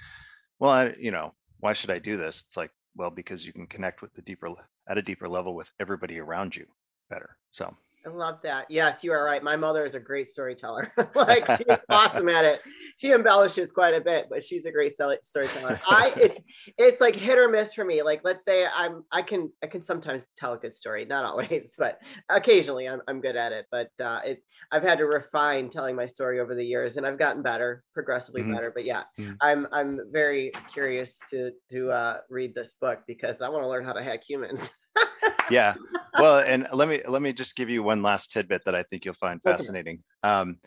well 0.59 0.71
I, 0.71 0.95
you 0.99 1.11
know 1.11 1.33
why 1.59 1.73
should 1.73 1.89
i 1.89 1.99
do 1.99 2.17
this? 2.17 2.43
It's 2.45 2.57
like 2.57 2.71
well 2.95 3.11
because 3.11 3.45
you 3.45 3.53
can 3.53 3.67
connect 3.67 4.01
with 4.01 4.13
the 4.13 4.21
deeper 4.21 4.49
at 4.89 4.97
a 4.97 5.01
deeper 5.01 5.27
level 5.29 5.55
with 5.55 5.69
everybody 5.79 6.19
around 6.19 6.55
you 6.55 6.65
better. 7.09 7.37
So 7.51 7.73
I 8.07 8.09
love 8.09 8.39
that. 8.43 8.67
Yes, 8.69 9.03
you 9.03 9.11
are 9.11 9.23
right. 9.23 9.43
My 9.43 9.57
mother 9.57 9.85
is 9.85 9.93
a 9.93 9.99
great 9.99 10.29
storyteller. 10.29 10.93
like 11.15 11.45
she's 11.57 11.77
awesome 11.89 12.29
at 12.29 12.45
it. 12.45 12.61
She 12.99 13.11
embellishes 13.13 13.71
quite 13.71 13.93
a 13.93 14.01
bit, 14.01 14.25
but 14.27 14.43
she's 14.43 14.65
a 14.65 14.71
great 14.71 14.91
storyteller. 14.91 15.79
I 15.87 16.11
it's 16.17 16.39
it's 16.79 16.99
like 16.99 17.15
hit 17.15 17.37
or 17.37 17.47
miss 17.47 17.71
for 17.75 17.85
me. 17.85 18.01
Like 18.01 18.21
let's 18.23 18.43
say 18.43 18.65
I'm 18.65 19.03
I 19.11 19.21
can 19.21 19.51
I 19.61 19.67
can 19.67 19.83
sometimes 19.83 20.23
tell 20.35 20.53
a 20.53 20.57
good 20.57 20.73
story, 20.73 21.05
not 21.05 21.23
always, 21.23 21.75
but 21.77 21.99
occasionally 22.29 22.89
I'm 22.89 23.01
I'm 23.07 23.21
good 23.21 23.35
at 23.35 23.51
it. 23.51 23.67
But 23.69 23.91
uh, 24.03 24.21
it 24.25 24.43
I've 24.71 24.81
had 24.81 24.97
to 24.97 25.05
refine 25.05 25.69
telling 25.69 25.95
my 25.95 26.07
story 26.07 26.39
over 26.39 26.55
the 26.55 26.65
years, 26.65 26.97
and 26.97 27.05
I've 27.05 27.19
gotten 27.19 27.43
better, 27.43 27.83
progressively 27.93 28.41
Mhm. 28.41 28.53
better. 28.55 28.71
But 28.73 28.85
yeah, 28.85 29.03
Mhm. 29.19 29.37
I'm 29.41 29.67
I'm 29.71 29.99
very 30.11 30.51
curious 30.73 31.19
to 31.29 31.51
to 31.69 31.91
uh, 31.91 32.17
read 32.31 32.55
this 32.55 32.73
book 32.81 33.01
because 33.05 33.43
I 33.43 33.49
want 33.49 33.63
to 33.63 33.67
learn 33.69 33.85
how 33.85 33.93
to 33.93 34.01
hack 34.03 34.23
humans. 34.27 34.71
yeah. 35.51 35.75
Well 36.19 36.39
and 36.39 36.67
let 36.73 36.87
me 36.87 37.01
let 37.07 37.21
me 37.21 37.33
just 37.33 37.55
give 37.55 37.69
you 37.69 37.83
one 37.83 38.01
last 38.01 38.31
tidbit 38.31 38.63
that 38.65 38.75
i 38.75 38.83
think 38.83 39.05
you'll 39.05 39.13
find 39.15 39.41
fascinating. 39.43 40.03
Um 40.23 40.59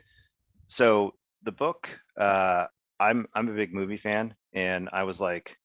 so 0.66 1.14
the 1.42 1.52
book 1.52 1.88
uh 2.18 2.66
i'm 3.00 3.26
i'm 3.34 3.48
a 3.48 3.52
big 3.52 3.74
movie 3.74 3.96
fan 3.96 4.34
and 4.52 4.88
i 4.92 5.02
was 5.02 5.20
like 5.20 5.56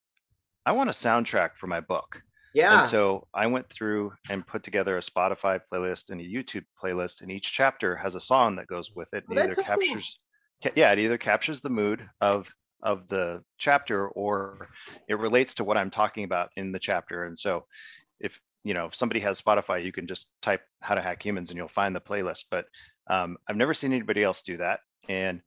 i 0.65 0.71
want 0.71 0.89
a 0.89 0.93
soundtrack 0.93 1.51
for 1.59 1.67
my 1.67 1.79
book. 1.81 2.21
Yeah. 2.53 2.79
and 2.79 2.89
so 2.89 3.27
i 3.33 3.45
went 3.45 3.69
through 3.69 4.13
and 4.29 4.47
put 4.47 4.63
together 4.63 4.97
a 4.97 5.01
spotify 5.01 5.59
playlist 5.71 6.09
and 6.09 6.21
a 6.21 6.23
youtube 6.23 6.63
playlist 6.81 7.21
and 7.21 7.29
each 7.29 7.51
chapter 7.51 7.95
has 7.95 8.15
a 8.15 8.19
song 8.21 8.55
that 8.55 8.67
goes 8.67 8.89
with 8.95 9.09
it 9.13 9.23
Oh, 9.27 9.31
and 9.31 9.37
that's 9.37 9.51
either 9.51 9.55
so 9.55 9.63
cool. 9.63 9.77
captures 9.77 10.19
ca- 10.63 10.71
yeah 10.75 10.91
it 10.91 10.99
either 10.99 11.17
captures 11.17 11.61
the 11.61 11.69
mood 11.69 12.07
of 12.21 12.47
of 12.81 13.07
the 13.09 13.43
chapter 13.57 14.07
or 14.09 14.69
it 15.09 15.19
relates 15.19 15.53
to 15.55 15.63
what 15.65 15.77
i'm 15.77 15.91
talking 15.91 16.23
about 16.23 16.49
in 16.55 16.71
the 16.71 16.79
chapter. 16.79 17.25
And 17.25 17.37
so 17.37 17.65
if 18.19 18.39
you 18.65 18.73
know 18.73 18.87
if 18.87 18.95
somebody 18.95 19.21
has 19.21 19.41
spotify 19.41 19.81
you 19.83 19.93
can 19.93 20.07
just 20.07 20.27
type 20.41 20.61
how 20.81 20.95
to 20.95 21.01
hack 21.01 21.23
humans 21.23 21.49
and 21.49 21.57
you'll 21.57 21.67
find 21.69 21.95
the 21.95 22.01
playlist 22.01 22.45
but 22.51 22.65
um, 23.07 23.37
i've 23.47 23.55
never 23.55 23.73
seen 23.73 23.93
anybody 23.93 24.23
else 24.23 24.41
do 24.41 24.57
that 24.57 24.81
and 25.07 25.41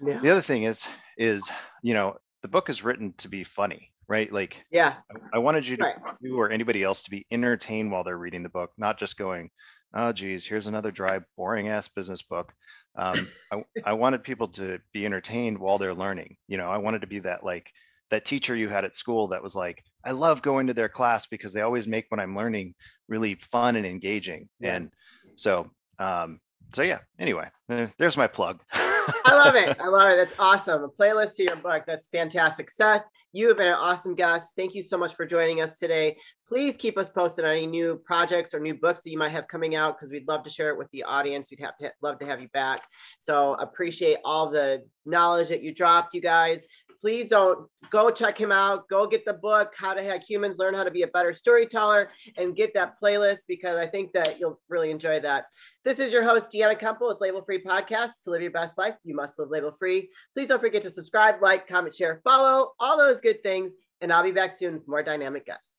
Yeah. 0.00 0.20
the 0.22 0.30
other 0.30 0.42
thing 0.42 0.62
is 0.62 0.86
is 1.18 1.50
you 1.82 1.92
know 1.92 2.16
the 2.40 2.48
book 2.48 2.70
is 2.70 2.82
written 2.82 3.12
to 3.18 3.28
be 3.28 3.44
funny 3.44 3.90
right? 4.08 4.32
Like, 4.32 4.64
yeah, 4.70 4.96
I, 5.10 5.36
I 5.36 5.38
wanted 5.38 5.66
you 5.66 5.76
to, 5.76 5.82
right. 5.82 5.96
you 6.20 6.38
or 6.38 6.50
anybody 6.50 6.82
else 6.82 7.02
to 7.04 7.10
be 7.10 7.26
entertained 7.30 7.90
while 7.90 8.04
they're 8.04 8.18
reading 8.18 8.42
the 8.42 8.48
book, 8.48 8.72
not 8.76 8.98
just 8.98 9.16
going, 9.16 9.50
oh, 9.94 10.12
geez, 10.12 10.46
here's 10.46 10.66
another 10.66 10.90
dry, 10.90 11.20
boring 11.36 11.68
ass 11.68 11.88
business 11.88 12.22
book. 12.22 12.52
Um, 12.96 13.28
I, 13.52 13.64
I 13.84 13.92
wanted 13.94 14.24
people 14.24 14.48
to 14.48 14.78
be 14.92 15.06
entertained 15.06 15.58
while 15.58 15.78
they're 15.78 15.94
learning. 15.94 16.36
You 16.48 16.56
know, 16.56 16.68
I 16.70 16.78
wanted 16.78 17.00
to 17.02 17.06
be 17.06 17.20
that 17.20 17.44
like 17.44 17.70
that 18.10 18.24
teacher 18.24 18.54
you 18.54 18.68
had 18.68 18.84
at 18.84 18.94
school 18.94 19.28
that 19.28 19.42
was 19.42 19.54
like, 19.54 19.82
I 20.04 20.12
love 20.12 20.42
going 20.42 20.66
to 20.66 20.74
their 20.74 20.88
class 20.88 21.26
because 21.26 21.52
they 21.52 21.62
always 21.62 21.86
make 21.86 22.06
what 22.08 22.20
I'm 22.20 22.36
learning 22.36 22.74
really 23.08 23.34
fun 23.50 23.76
and 23.76 23.86
engaging. 23.86 24.48
Yeah. 24.60 24.76
And 24.76 24.90
so, 25.36 25.70
um, 25.98 26.40
so 26.74 26.82
yeah. 26.82 26.98
Anyway, 27.18 27.48
eh, 27.70 27.88
there's 27.98 28.16
my 28.16 28.26
plug. 28.26 28.60
I 28.72 29.32
love 29.32 29.54
it. 29.54 29.76
I 29.80 29.88
love 29.88 30.10
it. 30.10 30.16
That's 30.16 30.34
awesome. 30.38 30.82
A 30.82 30.88
playlist 30.88 31.36
to 31.36 31.44
your 31.44 31.56
book. 31.56 31.84
That's 31.86 32.08
fantastic. 32.08 32.70
Seth, 32.70 33.04
you 33.32 33.48
have 33.48 33.56
been 33.56 33.68
an 33.68 33.74
awesome 33.74 34.14
guest. 34.14 34.52
Thank 34.56 34.74
you 34.74 34.82
so 34.82 34.96
much 34.96 35.14
for 35.14 35.26
joining 35.26 35.60
us 35.60 35.78
today. 35.78 36.16
Please 36.48 36.76
keep 36.76 36.96
us 36.96 37.08
posted 37.08 37.44
on 37.44 37.52
any 37.52 37.66
new 37.66 38.00
projects 38.04 38.54
or 38.54 38.60
new 38.60 38.74
books 38.74 39.02
that 39.02 39.10
you 39.10 39.18
might 39.18 39.32
have 39.32 39.48
coming 39.48 39.74
out 39.74 39.96
because 39.96 40.12
we'd 40.12 40.28
love 40.28 40.44
to 40.44 40.50
share 40.50 40.70
it 40.70 40.78
with 40.78 40.90
the 40.92 41.02
audience. 41.02 41.48
We'd 41.50 41.60
have 41.60 41.76
to 41.78 41.92
love 42.02 42.18
to 42.20 42.26
have 42.26 42.40
you 42.40 42.48
back. 42.48 42.82
So 43.20 43.54
appreciate 43.54 44.18
all 44.24 44.50
the 44.50 44.84
knowledge 45.04 45.48
that 45.48 45.62
you 45.62 45.74
dropped, 45.74 46.14
you 46.14 46.20
guys 46.20 46.64
please 47.04 47.28
don't 47.28 47.68
go 47.90 48.08
check 48.08 48.38
him 48.38 48.50
out. 48.50 48.88
Go 48.88 49.06
get 49.06 49.26
the 49.26 49.34
book, 49.34 49.74
How 49.76 49.92
to 49.92 50.02
Hack 50.02 50.22
Humans, 50.26 50.56
Learn 50.58 50.72
How 50.72 50.84
to 50.84 50.90
Be 50.90 51.02
a 51.02 51.06
Better 51.08 51.34
Storyteller, 51.34 52.08
and 52.38 52.56
get 52.56 52.72
that 52.72 52.94
playlist 52.98 53.40
because 53.46 53.78
I 53.78 53.86
think 53.86 54.12
that 54.14 54.40
you'll 54.40 54.58
really 54.70 54.90
enjoy 54.90 55.20
that. 55.20 55.44
This 55.84 55.98
is 55.98 56.14
your 56.14 56.24
host, 56.24 56.46
Deanna 56.50 56.80
Kumpel 56.80 57.08
with 57.08 57.20
Label 57.20 57.44
Free 57.44 57.62
Podcast. 57.62 58.12
To 58.24 58.30
live 58.30 58.40
your 58.40 58.52
best 58.52 58.78
life, 58.78 58.94
you 59.04 59.14
must 59.14 59.38
live 59.38 59.50
label 59.50 59.76
free. 59.78 60.08
Please 60.34 60.48
don't 60.48 60.62
forget 60.62 60.82
to 60.84 60.90
subscribe, 60.90 61.42
like, 61.42 61.68
comment, 61.68 61.94
share, 61.94 62.22
follow, 62.24 62.72
all 62.80 62.96
those 62.96 63.20
good 63.20 63.42
things. 63.42 63.72
And 64.00 64.10
I'll 64.10 64.24
be 64.24 64.32
back 64.32 64.52
soon 64.52 64.72
with 64.72 64.88
more 64.88 65.02
dynamic 65.02 65.44
guests. 65.44 65.73